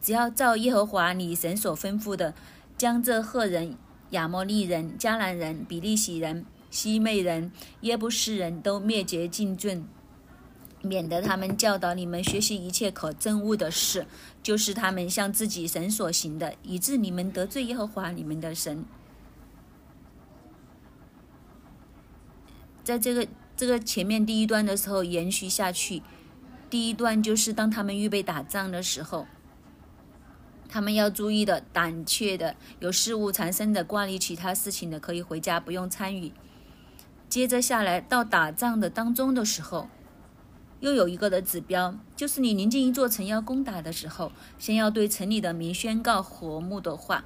[0.00, 2.34] 只要照耶和华你神所吩咐的，
[2.78, 3.76] 将这赫人、
[4.10, 7.52] 亚摩利人、迦南人、比利洗人、西昧人、
[7.82, 9.86] 耶布斯人都灭绝尽尽，
[10.80, 14.06] 免得他们教导你们学习一切可憎恶的事，
[14.42, 18.84] 就是他们向自己神所行的，以致你们得罪耶和华你们的神。
[22.82, 26.02] 在这个这个前面第一段的时候延续下去，
[26.68, 29.26] 第一段就是当他们预备打仗的时候。
[30.68, 36.32] 他们要注意的，胆怯的，有事物缠身的，挂虑其他事情的，可以回家不用参与。
[37.28, 39.90] 接着下来到打仗的当中的时候，
[40.82, 47.24] 又有一个的指标，就是你临近一座城要攻打的时候，先要对城里的民宣告和睦的话。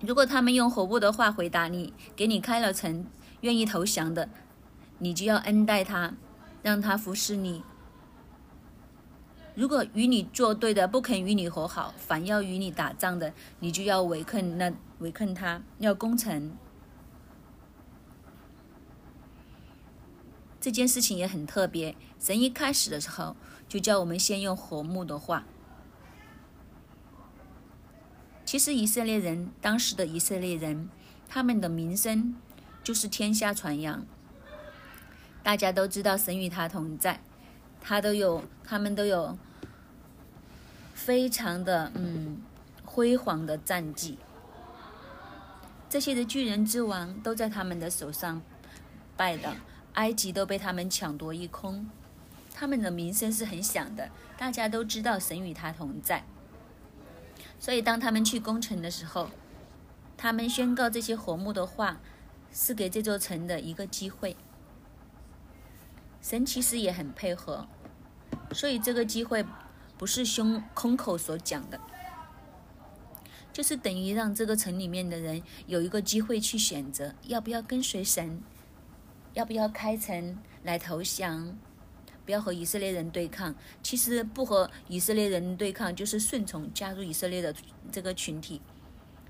[0.00, 3.06] 如果他们用和睦的话回答你，给你开了城，
[3.40, 4.28] 愿意投降的，
[4.98, 6.12] 你就要恩待他，
[6.62, 7.62] 让他服侍你。
[9.54, 16.54] 如果与你作对的不肯与你和好，反要与你打仗的，你就要围困那围困他，要攻城。
[20.64, 21.94] 这件事情也很特别。
[22.18, 23.36] 神一开始的时候
[23.68, 25.44] 就叫我们先用和睦的话。
[28.46, 30.88] 其实以色列人当时的以色列人，
[31.28, 32.34] 他们的名声
[32.82, 34.06] 就是天下传扬，
[35.42, 37.20] 大家都知道神与他同在。
[37.82, 39.36] 他都有，他们都有
[40.94, 42.40] 非常的嗯
[42.86, 44.16] 辉煌的战绩。
[45.90, 48.40] 这些的巨人之王都在他们的手上
[49.14, 49.54] 败的，
[49.94, 51.90] 埃及都被他们抢夺一空。
[52.52, 56.24] 他们的名声是很响的，大家都知道神与他同在。
[57.58, 59.30] 所以当他们去攻城的时候，
[60.16, 62.00] 他们宣告这些和睦的话，
[62.52, 64.36] 是给这座城的一个机会。
[66.22, 67.66] 神其实也很配合。
[68.52, 69.44] 所以这个机会
[69.98, 71.80] 不是胸空口所讲的，
[73.52, 78.40] 就是等于让这个城里面的人有一个机会去选择要不要跟随神，
[79.34, 81.56] 要不要开城来投降，
[82.24, 83.54] 不要和以色列人对抗。
[83.82, 87.54] 其实不和以色列人对抗，就是顺从加入以色列的
[87.92, 88.62] 这个群体。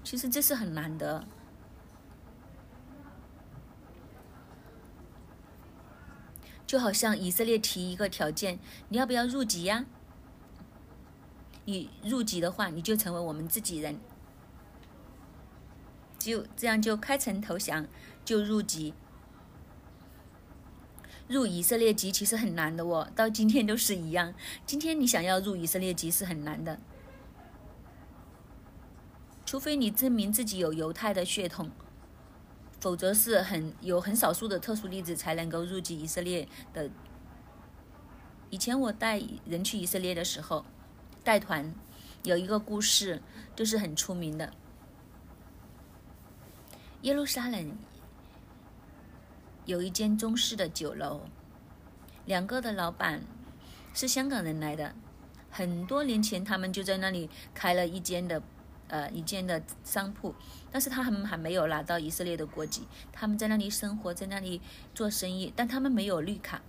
[0.03, 1.27] 其实这是很难的。
[6.67, 9.87] 就好像以色列提一个条件，你要不要入籍呀？
[11.67, 13.99] 你入籍的话，你就成为我们自己人，
[16.19, 17.87] 就这样就开城投降，
[18.25, 18.93] 就入籍。
[21.26, 24.34] 入以色列籍其实很难的哦，到今天都是一样。
[24.66, 26.78] 今天你想要入以色列籍是很难的，
[29.46, 31.70] 除非你证明自己有犹太的血统，
[32.78, 36.90] 否则是很有很少数的特殊例子才能够入籍以色列的。
[38.50, 40.64] 以前我带人去以色列的时候，
[41.24, 41.74] 带团
[42.22, 43.22] 有一个故事，
[43.56, 44.52] 就是很出名的。
[47.00, 47.76] 耶路撒冷
[49.66, 51.22] 有一间中式的酒楼，
[52.27, 53.22] 两个的老板
[53.94, 54.94] 是香港人来的，
[55.50, 58.42] 很多年前他们就在那里开了一间的
[58.88, 60.35] 呃一间的商铺，
[60.70, 64.61] 但是他们还没有拿到以色列的国籍，他们在那里生活，在那里
[64.94, 66.61] 做生意，但他们没有绿卡。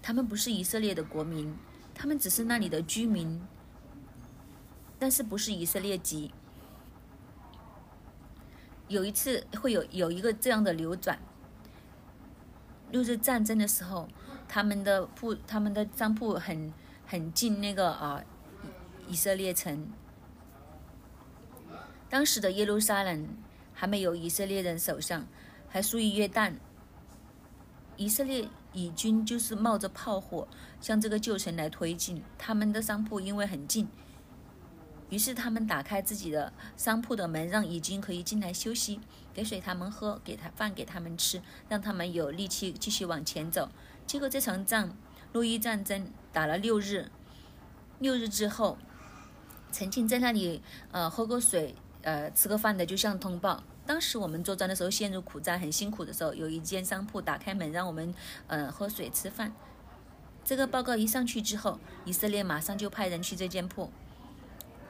[0.00, 1.54] 他们不是以色列的国民，
[1.94, 3.42] 他们只是那里的居民，
[4.98, 6.32] 但是不是以色列籍。
[8.86, 11.18] 有一次会有有一个这样的流转，
[12.90, 14.08] 六日战争的时候，
[14.48, 16.72] 他们的铺他们的商铺很
[17.06, 18.22] 很近那个啊
[19.08, 19.88] 以色列城，
[22.08, 23.28] 当时的耶路撒冷
[23.72, 25.26] 还没有以色列人手上，
[25.68, 26.54] 还属于约旦，
[27.96, 28.48] 以色列。
[28.74, 30.46] 以军就是冒着炮火
[30.78, 33.88] 向这个旧城来推进，他们的商铺因为很近，
[35.08, 39.00] 于是他们打开自己的商铺的门，让以军可以进来休息，
[39.38, 43.70] 给水他们喝，给他饭给他们吃，让他们有力气继续往前走。
[44.04, 44.96] 结果这场仗，
[45.32, 47.08] 路易战争打了六日，
[48.00, 48.76] 六日之后，
[49.70, 53.62] 曾经在那里呃喝过水、呃吃个饭的就向通报。
[53.86, 58.12] 当时我们作战的时候陷入苦战，很辛苦的时候，有一间商铺打开门让我们，
[58.48, 59.52] 呃，喝水吃饭。
[60.44, 63.92] 这个报告一上去之后，以色列马上就派人去这间铺，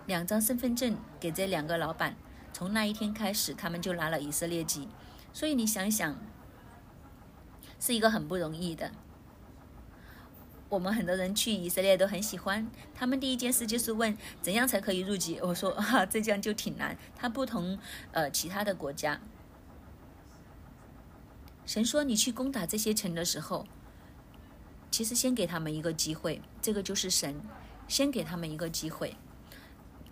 [0.06, 2.16] 两张身份证给这两个老板。
[2.58, 4.88] 从那一天开始，他们就拿了以色列籍。
[5.32, 6.18] 所以你想想，
[7.78, 8.90] 是一个很不容易的。
[10.68, 15.38] 我们很多人去以色列都很喜欢，他们第一件事就是问怎样才可以入籍。
[15.40, 16.98] 我说啊，这样就挺难。
[17.14, 17.78] 它不同
[18.10, 19.20] 呃其他的国家，
[21.64, 23.68] 神说你去攻打这些城的时候，
[24.90, 27.40] 其实先给他们一个机会，这个就是神
[27.86, 29.14] 先给他们一个机会，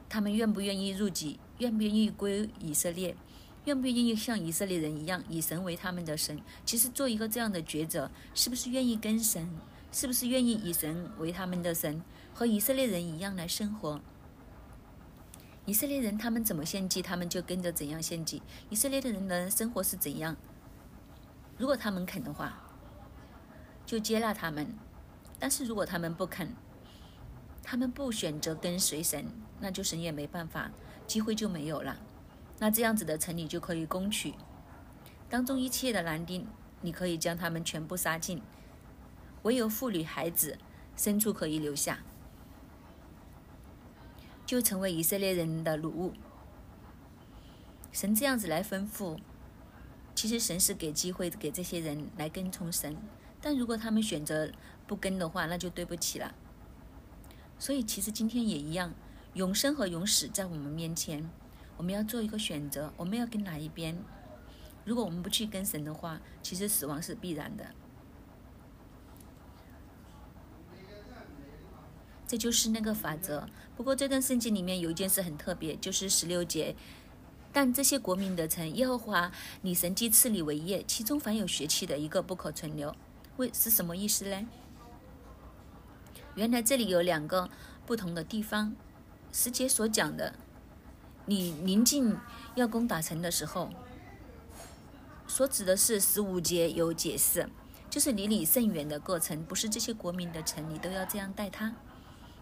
[0.08, 3.16] 他们愿不愿意入籍，愿不愿意归以色列，
[3.64, 6.40] 愿不愿意像以色列人一样以神为他们的神？
[6.64, 9.48] 其实做一个这样的抉择，是不是愿意跟神？
[9.92, 12.02] 是不是愿意以神为他们的神，
[12.34, 14.00] 和以色列人一样来生活？
[15.64, 18.42] 以色列人他们怎么献祭，他们就跟着怎样献祭。
[18.68, 20.36] 以色列的人的生活是怎样？
[21.56, 22.62] 如果他们肯的话，
[23.86, 24.66] 就接纳他们；
[25.38, 26.54] 但是如果他们不肯，
[27.62, 29.24] 他们不选择跟随神，
[29.60, 30.70] 那就神也没办法，
[31.06, 31.98] 机会就没有了。
[32.58, 34.34] 那这样子的城里就可以攻取，
[35.28, 36.46] 当中一切的男丁，
[36.80, 38.42] 你可以将他们全部杀尽。
[39.42, 40.58] 唯有妇女、孩子、
[40.96, 42.00] 牲畜可以留下，
[44.44, 46.12] 就成为以色列人的奴物。
[47.92, 49.18] 神这样子来吩咐，
[50.14, 52.96] 其实神是给机会给这些人来跟从神，
[53.40, 54.50] 但如果他们选择
[54.86, 56.34] 不跟的话，那就对不起了。
[57.58, 58.92] 所以其实今天也一样，
[59.36, 61.28] 永生和永死在我们面前，
[61.76, 63.94] 我们要做一个选择，我们要跟哪一边？
[64.82, 67.66] 如果我们不去跟神的话，其实死亡是必然的。
[72.26, 73.46] 这就是那个法则。
[73.76, 76.74] 不过这段圣经里面有一件事很特别，就是十六节。
[77.52, 82.96] 但这些国民的城，耶和华你神既赐你为业，其中凡有血气的，一个不可存留。
[83.36, 84.48] 为是什么意思呢？
[86.36, 87.50] 原来这里有两个
[87.84, 88.74] 不同的地方。
[89.38, 90.32] 十节所讲的，
[91.26, 92.16] 你临近
[92.54, 93.68] 要攻打城的时候，
[95.26, 97.46] 所指的是十五节有解释，
[97.90, 101.74] 就是离你甚远的过程，不是这些国民的城，你都要这样待他。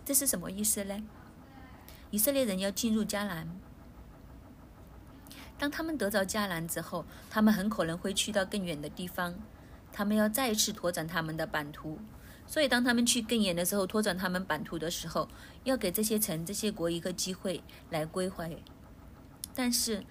[0.04, 1.02] 这是什么意思呢？
[2.12, 3.48] 以色列人要进入迦南，
[5.58, 9.34] 当他们得着迦南之后，他们很可能会去到更远的地方，
[9.92, 11.98] 他们要再一次拓展他们的版图。
[12.46, 15.28] 所以，当他们去更远的时候，拓展他们版图的时候，
[15.64, 18.62] 要给这些城、这些国一个机会来归回。
[19.54, 20.04] 但是，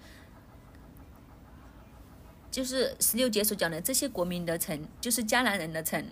[2.50, 6.06] 就是十六节所讲的这些国民的城，就是迦南人的城，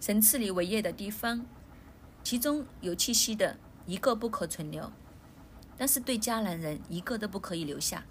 [0.00, 1.46] 神赐你为业的地方。
[2.22, 4.90] 其中有气息的一个不可存留，
[5.76, 8.04] 但是对迦南人一个都不可以留下，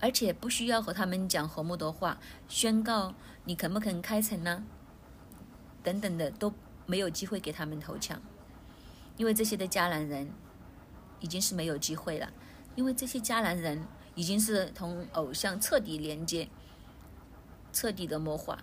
[0.00, 2.18] 而且不需要和他们讲和睦的话，
[2.48, 3.14] 宣告
[3.44, 4.64] 你肯不肯开城呢？
[5.82, 6.52] 等等的都
[6.86, 8.20] 没有机会给他们投降，
[9.16, 10.30] 因为这些的迦南人
[11.20, 12.32] 已经是没有机会了，
[12.74, 16.48] 因为这些迦南人已经是同偶像彻底连接，
[17.72, 18.58] 彻底的魔化。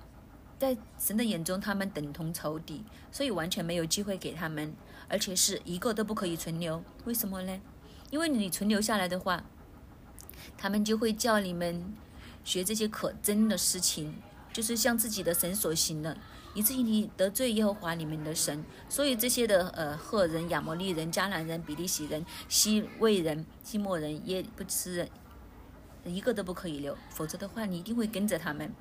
[0.57, 4.75] 在神的眼中，他们等同仇敌，所以完全没有机会给他们，
[5.07, 6.84] 而且是一个都不可以存留。
[7.05, 7.59] 为什么呢？
[8.11, 9.43] 因为你存留下来的话，
[10.57, 11.93] 他们就会叫你们
[12.43, 14.15] 学这些可憎的事情，
[14.53, 16.17] 就是向自己的神所行的，
[16.53, 18.63] 以至于你得罪耶和华你们的神。
[18.89, 25.09] 所以这些的呃赫人、亚摩利人、迦南人、比利洗人、西魏人、西莫人、耶不吃人，
[26.03, 28.73] 一个都不可以留，否则的话你一定会跟着他们，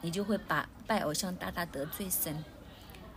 [0.00, 2.44] 你就会把拜偶像大大得罪神。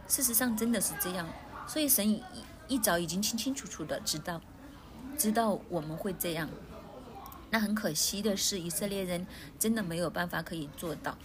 [0.08, 1.28] 事实上真的是这样，
[1.66, 2.22] 所以神一
[2.68, 4.42] 一早已经清清楚楚的知道，
[5.18, 6.50] 知道我们会这样。
[7.54, 9.28] 那很可惜的是，以色列人
[9.60, 11.16] 真的没有办法可以做到。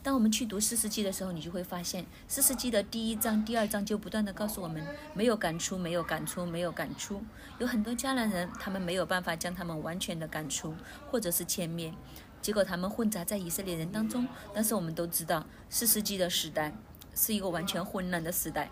[0.00, 4.80] 当我们去读四世纪的时候，你就会发现，四世纪的第一章、第二章就不断的告诉我们，
[5.14, 7.20] 没有赶出，没有赶出，没有赶出。
[7.58, 10.76] 有很多迦南人，他们没有办法将他们完全的赶出，
[11.10, 11.92] 或者是歼灭，
[12.40, 14.24] 结果他们混杂在以色列人当中。
[14.54, 16.72] 但是我们都知道，四世纪的时代
[17.16, 18.70] 是一个完全混乱的时代。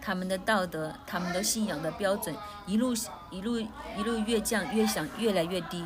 [0.00, 2.34] 他们的道德，他们的信仰的标准，
[2.66, 2.94] 一路
[3.30, 5.84] 一路一路越降越想越来越低。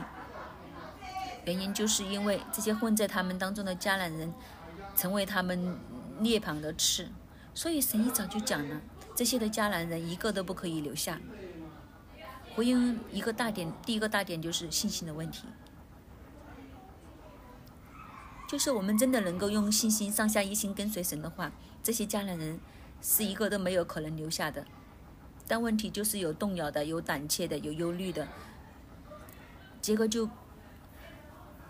[1.44, 4.32] 原因就是因为这些混在他们当中的迦南人，
[4.96, 5.78] 成为他们
[6.20, 7.08] 涅槃的刺。
[7.52, 8.80] 所以神一早就讲了，
[9.14, 11.20] 这些的迦南人一个都不可以留下。
[12.54, 15.46] 回应一个大点，第一个大点就是信心的问题，
[18.48, 21.50] 就是我们真的能够用信心上下一心跟随神的话，
[21.82, 22.60] 这些迦南人。
[23.06, 24.64] 是一个都没有可能留下的，
[25.46, 28.26] 但问题就是有动摇的，有胆怯的，有忧虑的，
[29.82, 30.26] 结果就，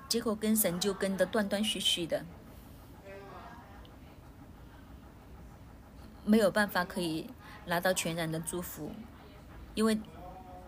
[0.09, 2.25] 结果跟神就跟的断断续续的，
[6.25, 7.27] 没有办法可以
[7.67, 8.93] 拿到全然的祝福，
[9.75, 9.99] 因为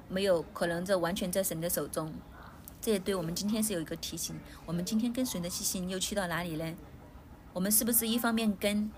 [0.08, 2.12] 没有可能这完全在神的手中，
[2.80, 4.34] 这也对我们今天是有一个提醒，
[4.66, 6.74] 我们今天跟随的信心又去到哪里呢？
[7.52, 8.90] 我们是不是一方面跟？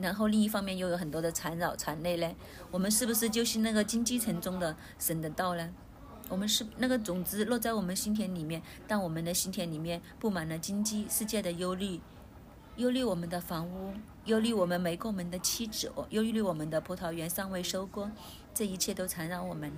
[0.00, 2.34] 然后另一方面又有很多的缠绕缠累嘞，
[2.70, 5.70] 我们是不是就是那个荆棘丛中的神的道呢？
[6.28, 12.00] 我们是那个种子落在我们心田里面，但我们的心田里面布满了荆棘，世界的忧虑，
[12.76, 13.92] 忧虑我们的房屋，
[14.24, 18.10] 忧虑我们没过门的妻子，忧虑我们的葡萄园尚未收割，
[18.54, 19.70] 这一切都缠绕我们，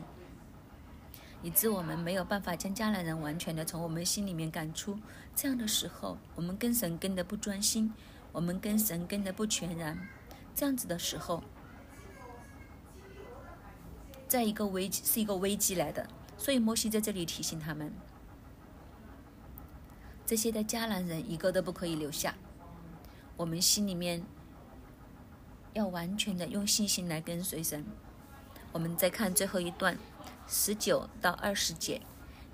[1.43, 4.97] 以致我们没有办法将家南人完全的从我们心里面赶出。
[5.35, 7.93] 这样的时候，我们跟神跟的不专心。
[8.35, 10.09] 我们跟神跟的不全然，
[10.57, 11.41] 这样子的时候，
[14.27, 17.93] 在一个危机是一个危机来的，所以摩西在这里提醒他们，
[20.27, 22.35] 这些的迦南人一个都不可以留下。
[23.37, 24.21] 我们心里面
[25.73, 27.85] 要完全的用信心来跟随神。
[28.73, 29.97] 我们再看最后一段，
[30.49, 32.03] 十九到二十节，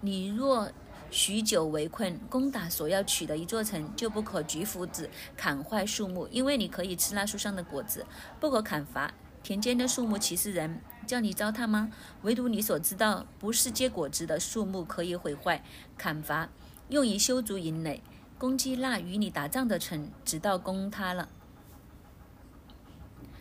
[0.02, 0.70] 你若。
[1.10, 8.02] 许久围困，攻打所要取的一座城，就不可举斧子砍坏树木，因为你可以吃那树上的果子；
[8.38, 11.90] 不可砍伐田间的树木，歧视人，叫你糟蹋吗？
[12.22, 15.64] 唯独你所知道不是结果子的树木可以毁坏、
[15.98, 16.48] 砍伐，
[16.88, 18.02] 用以修筑营垒，
[18.38, 21.28] 攻击那与你打仗的城，直到攻塌了。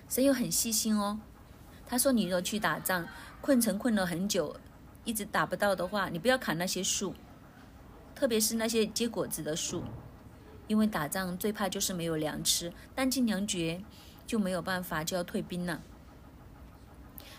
[0.07, 1.19] 神又很细心哦，
[1.85, 3.07] 他说：你若去打仗，
[3.41, 4.55] 困城困了很久，
[5.03, 7.13] 一直打不到的话，你不要砍那些树。
[8.19, 9.81] 特别是那些结果子的树，
[10.67, 13.81] 因为打仗最怕就是没有粮吃，弹尽粮绝
[14.27, 15.81] 就没有办法，就要退兵了。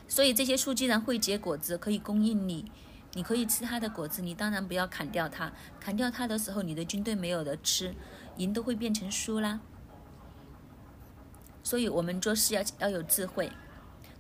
[0.09, 2.73] 所以这些树既然会结果子，可以供应你，
[3.13, 5.53] 你可以吃它的果子，你当然不要砍掉它。
[5.79, 7.95] 砍掉它的时候，你的军队没有的吃，
[8.39, 9.61] 赢都会变成输啦。
[11.63, 13.53] 所以我们做事要要有智慧，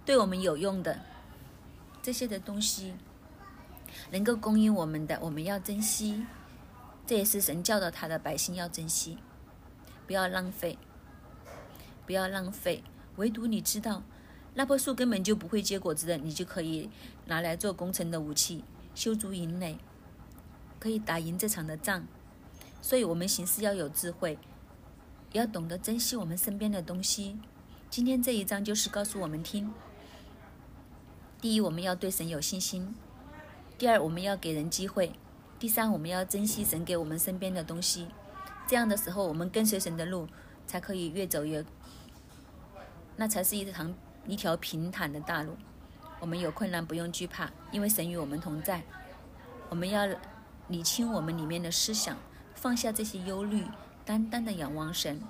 [0.05, 1.01] 对我们有用的
[2.03, 2.93] 这些的东西，
[4.11, 6.27] 能够供应我们的，我们要珍惜。
[7.11, 9.19] 这也是神教导他的百姓要珍惜，
[10.07, 10.79] 不要浪费，
[12.07, 12.85] 不要浪费。
[13.17, 14.05] 唯独你知道，
[14.55, 16.89] 那棵树根本就不会结果子的，你就可以
[17.27, 18.63] 拿来做工程的武器，
[18.95, 19.77] 修筑营垒，
[20.79, 22.07] 可以打赢这场的仗。
[22.81, 24.39] 所以，我们行事要有智慧，
[25.33, 27.41] 要懂得珍惜我们身边的东西。
[27.91, 29.75] 今天这一章就是告诉我们听：
[31.41, 32.95] 第一，我们要对神有信心；
[33.77, 35.13] 第二，我们要给人机会。
[35.61, 38.09] 第三，我们要珍惜神给我们身边的东西，
[38.67, 40.27] 这样的时候，我们跟随神的路
[40.67, 41.63] 才可以越走越，
[43.17, 43.87] 那才是一条
[44.27, 45.55] 一条平坦的大路。
[46.19, 48.83] 我们有困难不用惧怕，因为神与我们同在。
[49.69, 50.09] 我们要
[50.69, 52.17] 理清我们里面的思想，
[52.55, 53.63] 放下这些忧虑，
[54.07, 55.21] 单单的仰望神。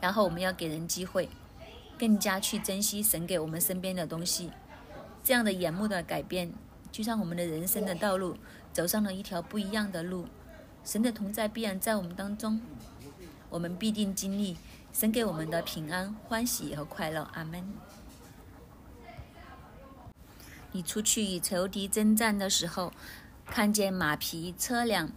[0.00, 1.28] 然后我们要给人机会，
[1.98, 4.50] 更加去珍惜神给我们身边的东西。
[5.22, 6.50] 这样的眼目的改变，
[6.90, 8.34] 就像我们的人生的道路。
[8.78, 10.28] 走上了一条不一样的路，
[10.84, 12.60] 神的同在必然在我们当中，
[13.50, 14.56] 我们必定经历
[14.92, 17.28] 神给我们的平安、欢喜和快乐。
[17.32, 17.74] 阿门。
[20.70, 22.92] 你出去与仇敌征战的时候，
[23.46, 25.10] 看见马匹、车辆，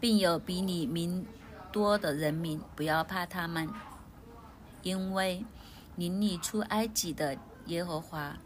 [0.00, 1.26] 并有比你民
[1.70, 3.68] 多的人民，不要怕他们，
[4.80, 5.44] 因为
[5.96, 7.36] 领你出埃及的
[7.66, 8.38] 耶和华，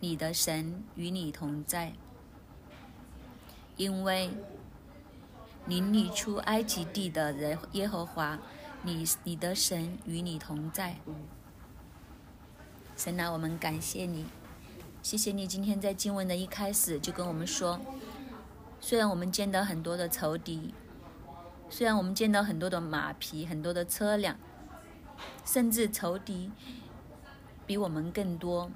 [0.00, 1.92] 你的神与你同在。
[3.82, 4.30] 因为
[5.66, 8.38] 领你出埃及地的人耶和华，
[8.84, 10.98] 你你的神与你同在。
[12.96, 14.24] 神啊，我们感谢你，
[15.02, 17.80] 谢谢你今天在经文的一开始就跟我们说，
[18.80, 20.72] 虽然我们见到很多的仇敌，
[21.68, 24.36] 虽然我们见到很多的马匹、很多的车辆，
[25.44, 26.52] 甚至仇敌
[27.66, 28.70] 比我们更多，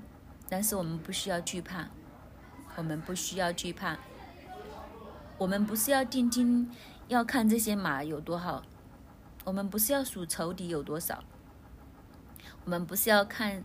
[0.49, 1.87] 但是我们不需要惧怕，
[2.75, 3.97] 我们不需要惧怕。
[5.39, 6.71] 我们不是要定睛
[7.09, 8.63] 要看这些马有多好，
[9.45, 11.23] 我们不是要数仇敌有多少，
[12.65, 13.63] 我们不是要看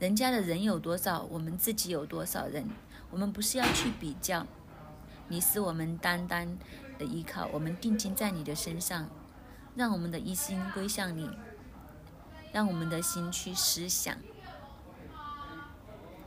[0.00, 2.68] 人家的人有多少，我们自己有多少人，
[3.10, 4.46] 我们不是要去比较。
[5.28, 6.58] 你是我们单单
[6.98, 9.08] 的依靠，我们定睛在你的身上，
[9.76, 11.30] 让我们的一心归向你，
[12.52, 14.18] 让我们的心去思想，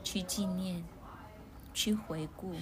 [0.03, 0.83] 去纪念，
[1.73, 2.55] 去回顾。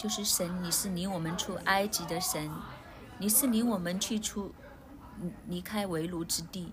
[0.00, 2.50] 就是神，你是领我们出埃及的神，
[3.18, 4.50] 你是领我们去出
[5.46, 6.72] 离开为奴之地，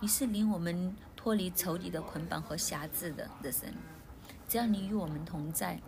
[0.00, 3.74] 你是领我们脱离仇敌的捆绑和辖制的的神。
[4.48, 5.82] 只要你与我们同在，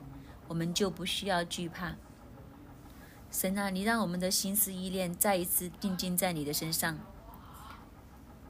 [0.47, 1.95] 我们就不需要惧怕。
[3.30, 6.99] 神啊，你让我们的心思意念再一次定睛在你的身上。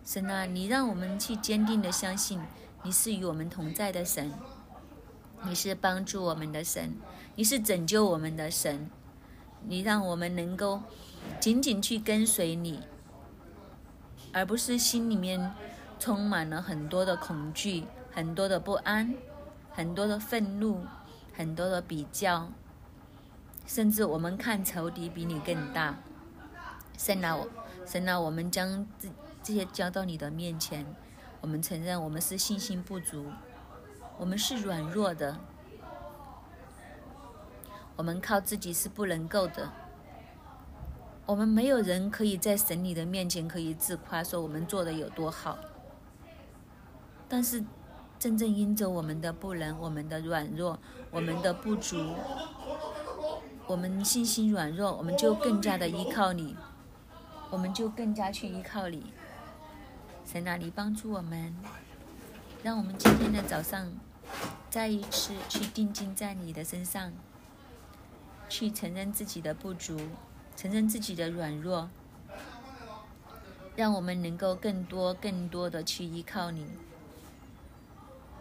[0.04, 2.40] 神啊，你让我们去坚定的相信
[2.82, 4.32] 你是与我们同在的神，
[5.44, 6.96] 你是帮助我们的神。
[7.36, 8.88] 你是拯救我们的神，
[9.62, 10.80] 你让我们能够
[11.40, 12.80] 紧紧去跟随你，
[14.32, 15.52] 而不是心里面
[15.98, 19.14] 充满了很多的恐惧、很多的不安、
[19.72, 20.86] 很多的愤怒、
[21.32, 22.48] 很多的比较，
[23.66, 25.98] 甚至我们看仇敌比你更大。
[26.96, 27.36] 神啊，
[27.84, 29.08] 神啊，我们将这
[29.42, 30.86] 这些交到你的面前，
[31.40, 33.26] 我们承认我们是信心不足，
[34.18, 35.36] 我们是软弱的。
[37.96, 39.70] 我们靠自己是不能够的，
[41.26, 45.56] 我们没有人可以在神你的面前可以自夸说我们做的有多好。
[47.28, 47.64] 但是，
[48.18, 50.78] 真正因着我们的不能、我们的软弱、
[51.10, 52.14] 我们的不足，
[53.66, 56.56] 我们信心软弱，我们就更加的依靠你，
[57.50, 59.12] 我们就更加去依靠你。
[60.24, 61.56] 神啊，你帮助我们，
[62.62, 63.90] 让我们今天的早上
[64.68, 67.12] 再一次去定睛在你的身上。
[68.54, 69.98] 去承认自己的不足，
[70.54, 71.90] 承认自己的软弱，
[73.74, 76.64] 让我们能够更多、更多的去依靠你，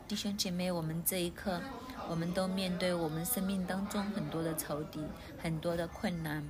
[0.07, 0.71] 弟兄姐妹。
[0.71, 1.59] 我们这一刻，
[2.07, 4.99] 我们都面对我们生命当中很多的仇敌，
[5.41, 6.43] 很多的困难，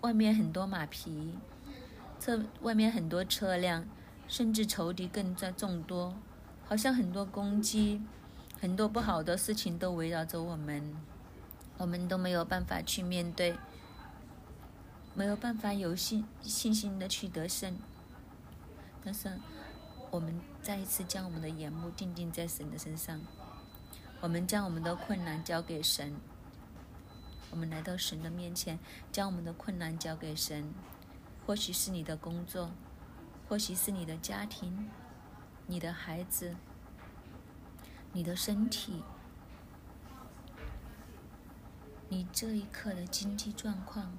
[0.00, 1.34] 外面很多马匹，
[2.18, 3.86] 这外面很多车辆，
[4.26, 6.14] 甚至仇敌更加众多，
[6.64, 8.00] 好像很多攻击。
[8.60, 10.96] 很多不好的事情都围绕着我们，
[11.78, 13.56] 我们都没有办法去面对，
[15.14, 17.76] 没有办法有信信心的去得胜。
[19.04, 19.30] 但是，
[20.10, 23.20] 我们再一次将我们的眼目定定在神的身上，
[24.20, 26.16] 我们将我们的困难交给神，
[27.50, 28.78] 我们来到神的面前，
[29.12, 30.72] 将我们的困难交给神。
[31.46, 32.72] 或许是你的工作，
[33.48, 34.90] 或许是你的家庭，
[35.66, 36.56] 你的孩子。
[38.12, 39.02] 你的身体，
[42.08, 44.12] 你这一刻的经济状况，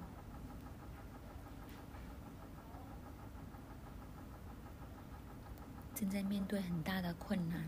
[5.96, 7.68] 正在面对很大的困难。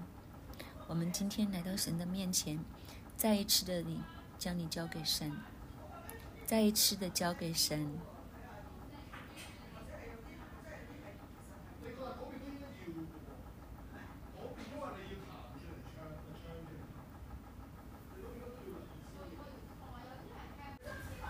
[0.87, 2.59] 我们今天来到神的面前，
[3.17, 4.03] 再一次的你
[4.37, 5.35] 将你交给神，
[6.45, 7.97] 再一次的交给神。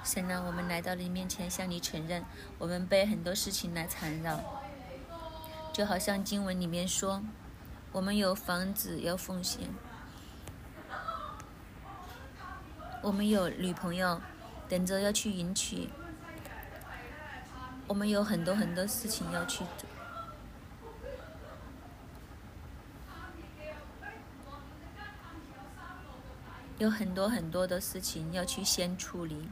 [0.01, 2.23] 神啊，我们来到你面前，向你承认，
[2.59, 4.39] 我们被很多事情来缠绕，
[5.73, 7.21] 就好像经文里面说，
[7.91, 9.67] 我们有房子要奉献，
[13.01, 14.21] 我们有女朋友
[14.69, 15.89] 等着要去迎娶，
[17.87, 19.89] 我们有很多很多事情要去做，
[26.77, 29.49] 有很多很多的事情要去先处理。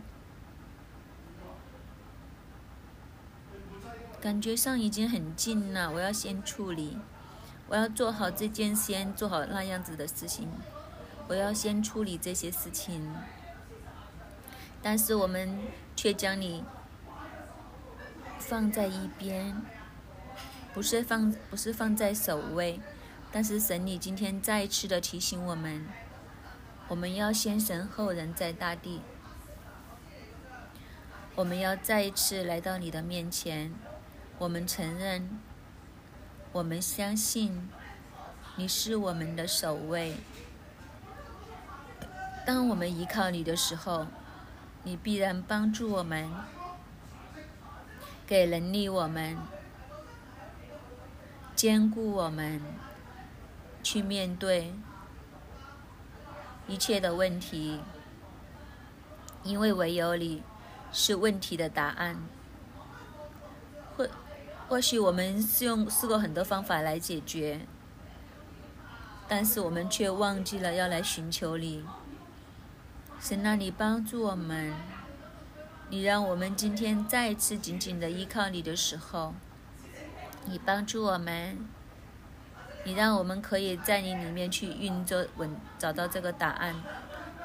[4.27, 6.97] 感觉上已经很近了，我要先处理，
[7.69, 10.49] 我要做好这件，先做好那样子的事情，
[11.29, 13.09] 我要先处理这些事情。
[14.81, 15.57] 但是我们
[15.95, 16.65] 却将你
[18.37, 19.61] 放在一边，
[20.73, 22.81] 不是放不是放在首位。
[23.31, 25.85] 但是神，你今天再一次的提醒我们，
[26.89, 28.99] 我们要先神后人，在大地。
[31.35, 33.71] 我们要再一次来到你的面前，
[34.39, 35.39] 我们承认，
[36.51, 37.69] 我们相信
[38.55, 40.15] 你是我们的守卫。
[42.45, 44.05] 当我们依靠你的时候，
[44.83, 46.29] 你必然帮助我们，
[48.27, 49.37] 给能力我们，
[51.55, 52.61] 兼顾我们，
[53.81, 54.73] 去面对
[56.67, 57.81] 一切的问题，
[59.43, 60.43] 因为唯有你。
[60.89, 62.15] 是问题的答案，
[64.67, 67.61] 或许我们是用试过很多方法来解决，
[69.27, 71.85] 但是我们却忘记了要来寻求你。
[73.19, 74.73] 神啊，你帮助我们，
[75.89, 79.33] 你让我们今天再次紧紧的依靠你的时候，
[80.45, 81.57] 你帮助我们，
[82.83, 86.75] 你让我们可以在你里面去运作稳，找到这个答案。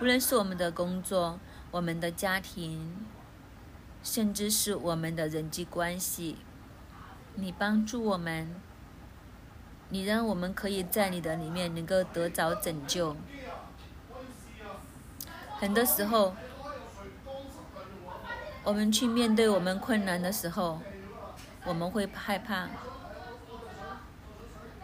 [0.00, 1.38] 无论是我们的工作，
[1.70, 3.06] 我们的家庭。
[4.04, 6.38] 甚至是我们的人际关系，
[7.34, 8.54] 你帮助我们，
[9.88, 13.16] 你让我们可以在你的里面能够得着拯救。
[15.58, 16.34] 很多时候，
[18.64, 20.80] 我们去面对我们困难的时候，
[21.64, 22.68] 我们会害怕，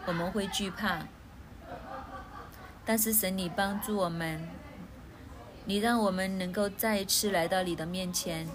[0.05, 0.99] 我们会惧怕。
[2.85, 4.49] 但是神，你帮助我们，
[5.65, 8.47] 你让我们能够再一次来到你的面前。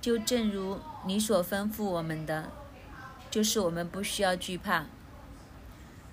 [0.00, 2.50] 就正如你所吩咐我们的，
[3.34, 4.86] 就是我们不需要惧怕。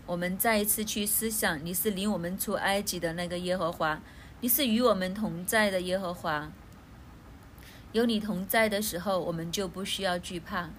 [0.08, 4.02] 我们再一次去思想，你是领我们出埃及的那个耶和华，
[4.40, 6.52] 你是与我们同在的耶和华。
[7.92, 10.72] 有你同在的时候，我们就不需要惧怕。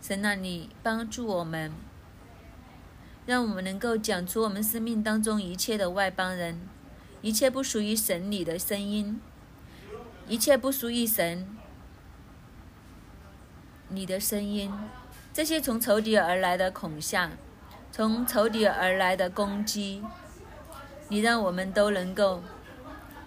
[0.00, 1.70] 神啊，你帮助我们，
[3.26, 6.58] 让我们能够讲出我们生命当中一切的外邦人，
[7.20, 9.20] 一切不属于神你的声音，
[10.26, 11.46] 一切不属于神。
[13.90, 14.72] 你的声音，
[15.32, 17.30] 这些从仇敌而来的恐吓，
[17.92, 20.02] 从仇敌而来的攻击，
[21.08, 22.42] 你让我们都能够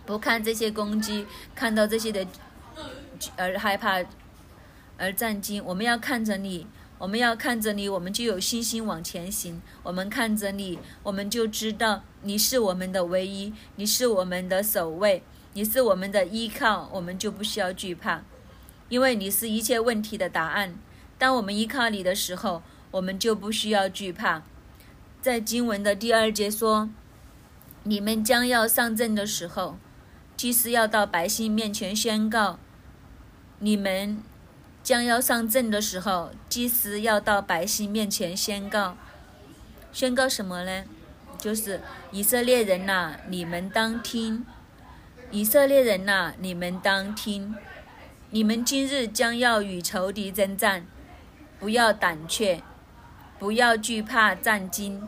[0.05, 1.25] 不看这些攻击，
[1.55, 2.27] 看到这些的
[3.37, 4.03] 而害怕
[4.97, 5.63] 而战惊。
[5.63, 9.61] 我们要看着你，我们要看着你，我们就有信心往前行。
[9.81, 15.23] 我们看着你，我们就知道你是我们的唯一，你是我们的守卫，
[15.53, 18.23] 你是我们的依靠，我们就不需要惧怕。
[18.89, 20.75] 因为你是一切问题的答案，
[21.23, 22.61] 当我们依靠你的时候，
[22.91, 24.43] 我们就不需要惧怕。
[25.21, 26.89] 在经文的第二节说
[27.83, 29.77] ：“你们将要上阵的时候，
[30.35, 32.59] 祭司要到百姓面前宣告。
[33.59, 34.21] 你们
[34.83, 38.97] 将要上阵的时候，祭司要到百姓面前宣告。
[39.93, 40.83] 宣告什么呢？
[41.37, 41.79] 就是
[42.11, 44.43] 以色列人呐，你们当听；
[45.31, 47.55] 以色列人呐，你们当听。”
[48.31, 50.85] 你们今日将要与仇敌征战，
[51.63, 52.61] 不要胆怯，
[53.39, 55.01] 不要惧怕战惊，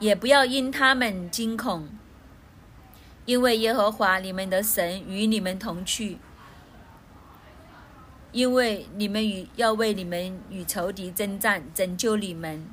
[0.00, 1.88] 也不要因他们惊恐，
[3.26, 6.18] 因为耶和华你们的神与你们同去，
[8.32, 12.66] 因为你们与要为你们与仇敌征战，拯救你们。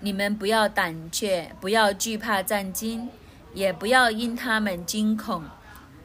[0.00, 3.08] 你们不要胆怯，不要惧怕战惊，
[3.54, 5.44] 也不要因他们惊恐。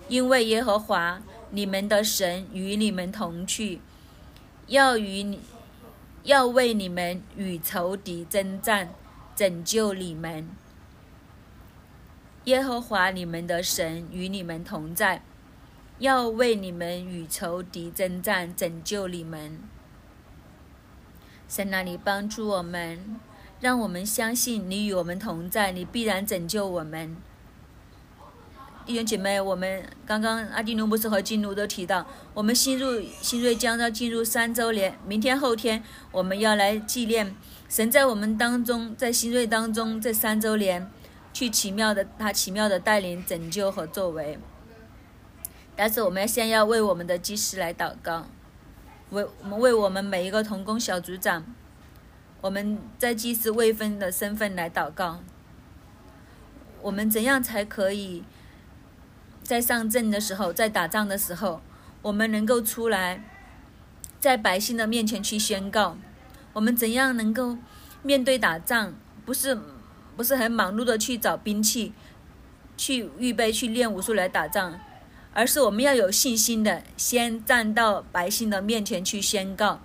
[0.07, 1.19] 因为耶和华
[1.56, 3.80] 你们的神与你们同去，
[4.68, 5.39] 要与你，
[6.24, 8.93] 要为你们与仇敌征战，
[9.34, 10.49] 拯救你们。
[12.43, 15.24] 耶和华你们的神与你们同在，
[15.99, 19.58] 要为你们与仇敌征战，拯救你们。
[21.47, 23.18] 神那里帮助我们，
[23.62, 27.16] 让我们相信你与我们同在，你必然拯救我们。
[28.86, 32.05] 弟兄姐妹，我们刚刚阿迪努牧师和金奴都提到，
[32.36, 37.36] 我们新入新锐将要进入三周年，明天后天我们要来纪念
[37.67, 40.88] 神在我们当中，在新锐当中这三周年，
[41.33, 44.38] 去奇妙的他奇妙的带领、拯救和作为。
[45.75, 48.27] 但是我们先要为我们的祭司来祷告，
[49.09, 51.43] 为我们为我们每一个童工小组长，
[52.39, 55.23] 我们在祭司未分的身份来祷告，
[56.83, 58.23] 我们怎样才可以？
[59.46, 61.62] 在上阵的时候，在打仗的时候，
[62.02, 63.24] 我们能够出来，
[64.20, 66.00] 在百姓的面前去宣告，
[66.54, 67.60] 我们怎样能够
[68.02, 68.96] 面对打仗？
[69.24, 69.56] 不是
[70.18, 71.93] 不是很忙碌的去找兵器，
[72.76, 74.80] 去预备去练武术来打仗，
[75.32, 79.80] 而是我们要有信心的，先站到百姓的面前去宣告。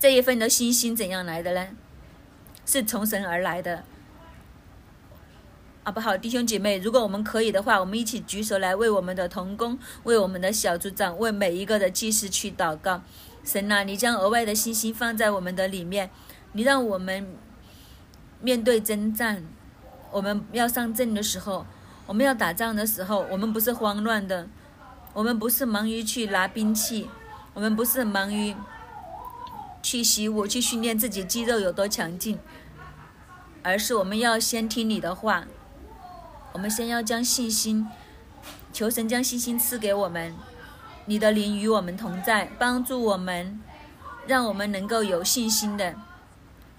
[0.00, 1.68] 这一份的信心怎样来的呢？
[2.64, 3.84] 是从神而来的。
[5.86, 6.78] 好不好，弟兄姐妹？
[6.78, 13.02] 如果我们可以的话，我们一起举手来为我们的童工、为我们的小组长、为每一个的祭司去祷告。
[13.44, 16.10] 神啊，你将额外的信心放在我们的里面，
[16.54, 17.32] 你让我们
[18.40, 19.44] 面对征战，
[20.10, 21.64] 我们要上阵的时候，
[22.08, 24.48] 我们要打仗的时候，我们不是慌乱的，
[25.12, 27.08] 我们不是忙于去拿兵器，
[27.54, 28.56] 我们不是忙于
[29.80, 32.40] 去习武、去训练自己肌肉有多强劲，
[33.62, 35.46] 而是我们要先听你的话。
[36.56, 37.86] 我们先要将信心，
[38.72, 40.34] 求神将信心赐给我们，
[41.04, 43.60] 你的灵与我们同在，帮助我们，
[44.26, 45.94] 让我们能够有信心的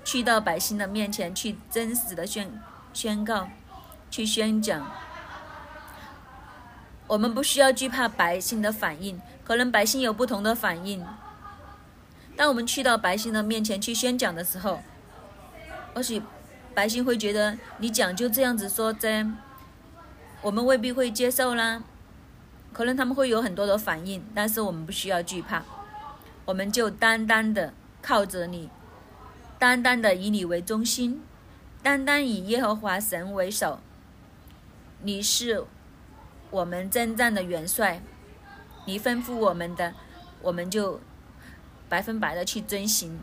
[0.04, 2.60] 去到百姓的面前去真实的宣
[2.92, 3.50] 宣告，
[4.10, 4.92] 去宣讲。
[7.06, 11.06] 我们不需要惧怕百姓的反应，可能百姓有不同的反应。
[12.36, 14.80] 当我们去到百姓的面前去宣讲的时候，
[15.94, 16.20] 或许
[16.74, 19.38] 百姓会觉得你讲就这样子说真。
[20.42, 21.84] 我们未必会接受啦，
[22.72, 25.64] 可能他们会有很多的反应，但是我们不需要惧怕，
[26.46, 28.70] 我们就单单的靠着你，
[29.58, 31.22] 单单的以你为中心，
[31.82, 33.80] 单单以耶和华神为首。
[35.02, 35.66] 你是
[36.50, 38.02] 我们征战的元帅，
[38.86, 39.94] 你吩咐我们的，
[40.42, 41.00] 我们就
[41.90, 43.18] 百分百的去遵行；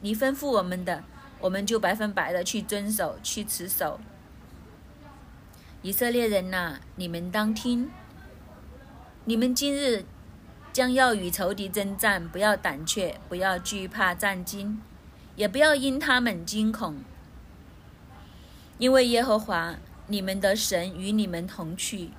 [0.00, 1.04] 你吩咐我们的，
[1.40, 4.00] 我们就百分百的去遵守、去持守。
[5.84, 7.90] 以色列人呐，你们当听！
[9.26, 10.06] 你们今日
[10.72, 14.80] 将要与仇敌征战，不要胆怯，不要惧怕战惊，
[15.36, 17.04] 也不要因他们惊恐，
[18.78, 19.74] 因为耶和华
[20.06, 22.12] 你们的神与你们同去，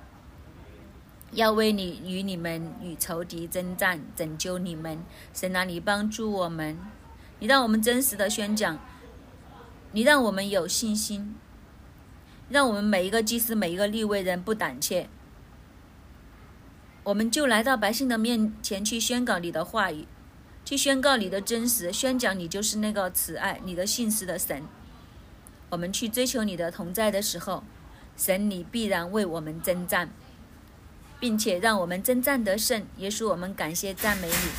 [1.32, 5.02] 要为你与你们与仇敌征战，拯救你们。
[5.34, 6.78] 神啊，你帮助我们，
[7.40, 8.78] 你让我们真实的宣讲，
[9.90, 11.34] 你让我们有信心。
[12.48, 15.08] 让我们每一个祭司、每一个立位人不胆怯，
[17.02, 20.06] 我们就来到百姓的面前去宣告你的话语，
[20.64, 24.62] 去宣告你的真实，宣讲你就是那个慈爱、你的信实的神。
[25.70, 27.64] 我们去追求你的同在的时候，
[28.16, 30.10] 神你必然为我们征战，
[31.18, 32.86] 并且让我们征战得胜。
[32.96, 34.50] 也稣，我们感谢赞美你。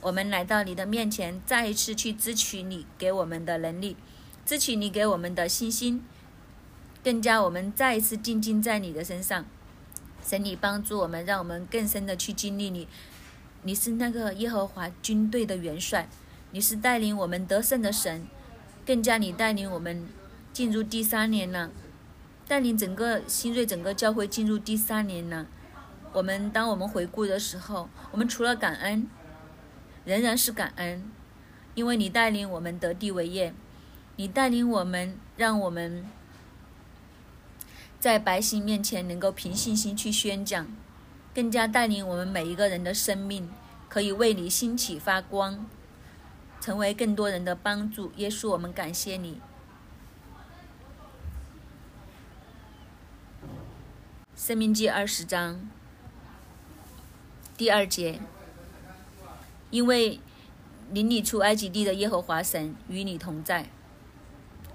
[0.00, 3.96] 我们来到你的面前，再一次去支取你给我们的能力，
[4.44, 6.04] 支取你给我们的信心。
[7.06, 9.44] 更加，我们再一次定睛在你的身上，
[10.24, 12.88] 神，你帮助我们，让我们更深的去经历你。
[13.62, 16.08] 你是那个耶和华军队的元帅，
[16.50, 18.26] 你是带领我们得胜的神。
[18.84, 20.08] 更加，你带领我们
[20.52, 21.70] 进入第三年了，
[22.48, 25.46] 带领整个新锐整个教会进入第三年了。
[26.12, 29.08] 我们当我们回顾的时候，我们除了感恩，
[30.04, 31.08] 仍然是感恩，
[31.76, 33.54] 因为你带领我们得地为业，
[34.16, 36.04] 你带领我们，让我们。
[38.06, 40.68] 在百姓面前能够凭信心去宣讲，
[41.34, 43.50] 更加带领我们每一个人的生命
[43.88, 45.66] 可以为你兴起发光，
[46.60, 48.12] 成为更多人的帮助。
[48.14, 49.40] 耶稣，我们感谢你。
[54.36, 55.68] 生命记二十章
[57.56, 58.20] 第二节，
[59.70, 60.20] 因为
[60.92, 63.68] 领你出埃及地的耶和华神与你同在。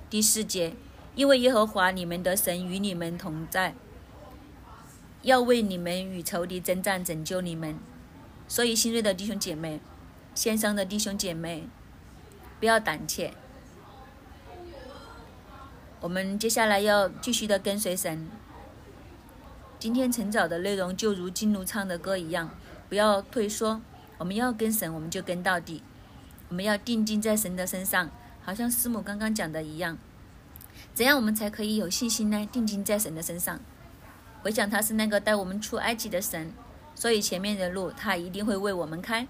[0.10, 0.74] 第四节。
[1.16, 3.76] 因为耶和华你们的神与你们同在，
[5.24, 7.78] 要为你们与仇敌征战，拯救你们。
[8.48, 9.80] 所以，新锐的弟兄姐妹，
[10.34, 11.68] 线上的弟兄姐妹，
[12.60, 13.34] 不要胆怯。
[16.00, 18.28] 我们接下来要继续的跟随神。
[19.78, 22.50] 今天晨早的内容就如金奴唱的歌一样，
[22.90, 23.82] 不要退缩。
[24.18, 25.84] 我们要跟神，我们就跟到底。
[26.50, 28.10] 我们要定睛在神的身上，
[28.44, 29.98] 好像师母刚刚讲的一样。
[31.02, 32.48] 怎样我们才可以有信心呢？
[32.52, 33.60] 定睛在神的身上，
[34.44, 36.54] 回想他是那个带我们出埃及的神，
[36.94, 39.28] 所以前面的路他一定会为我们开，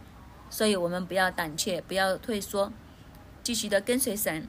[0.49, 2.73] 所以我们不要胆怯，不要退缩，
[3.41, 4.45] 继续的跟随神。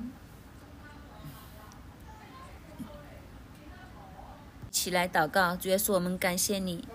[4.72, 6.88] 起来祷告，主要是我们感谢你，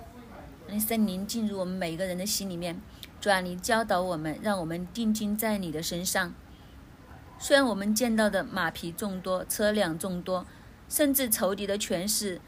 [0.68, 2.82] 让圣灵进入我们每一个人的心里面，
[3.22, 6.34] 主啊，你教导我们，让我们定睛在你的身上。
[7.40, 10.46] 虽然我们见到的马匹众多，车辆众多，
[10.90, 12.42] 甚至仇敌的权势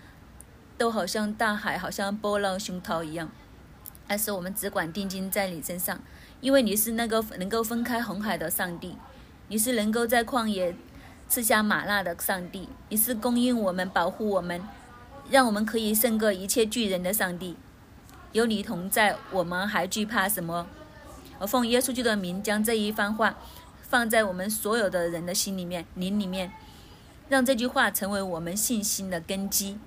[0.77, 3.29] 都好像大海，好像波浪汹涛一样，
[4.07, 6.01] 但是我们只管定睛在你身上，
[6.41, 8.97] 因为你是那个能够分开红海的上帝，
[9.47, 10.75] 你是能够在旷野
[11.29, 14.59] 吃下玛纳的上帝，你是供应我们、保护我们，
[15.29, 17.55] 让我们可以胜过一切巨人的上帝。
[18.31, 20.65] 有你同在，我们还惧怕什么？
[21.39, 23.37] 我奉耶稣基督的名，将这一番话
[23.89, 26.51] 放在我们所有的人的心里面、灵里面，
[27.27, 29.79] 让这句话成为我们信心的根基，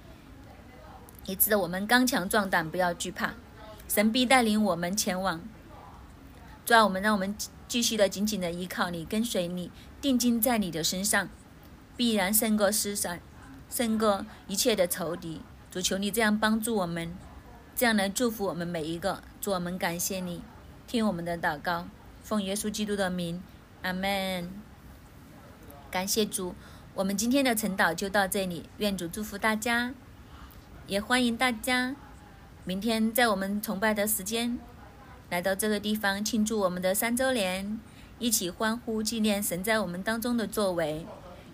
[1.27, 3.35] 以致我们刚强壮胆，不要惧怕。
[3.87, 5.41] 神必带领我们前往。
[6.67, 7.37] 主啊，我们让我们
[7.69, 11.29] 继续的紧紧的依靠你，跟随你，定睛在你的身上，
[11.97, 13.19] 必然胜过世上，
[13.71, 15.41] 胜过一切的仇敌。
[15.71, 17.15] 主求你这样帮助我们，
[17.77, 19.23] 这样来祝福我们每一个。
[19.41, 20.43] 主，我们感谢你。
[20.89, 21.87] 听我们的祷告，
[22.23, 23.43] 奉耶稣基督的名，
[23.83, 24.49] 阿门。
[25.91, 26.55] 感谢主，
[26.95, 29.93] 我们今天的晨祷就到这里，愿主祝福大家，
[30.87, 31.95] 也欢迎大家
[32.65, 34.59] 明天在我们崇拜的时间
[35.31, 37.79] 来到这个地方庆祝我们的三周年，
[38.19, 41.07] 一起欢呼纪念神在我们当中的作为。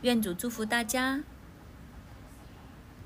[0.03, 1.22] 愿主祝福大家。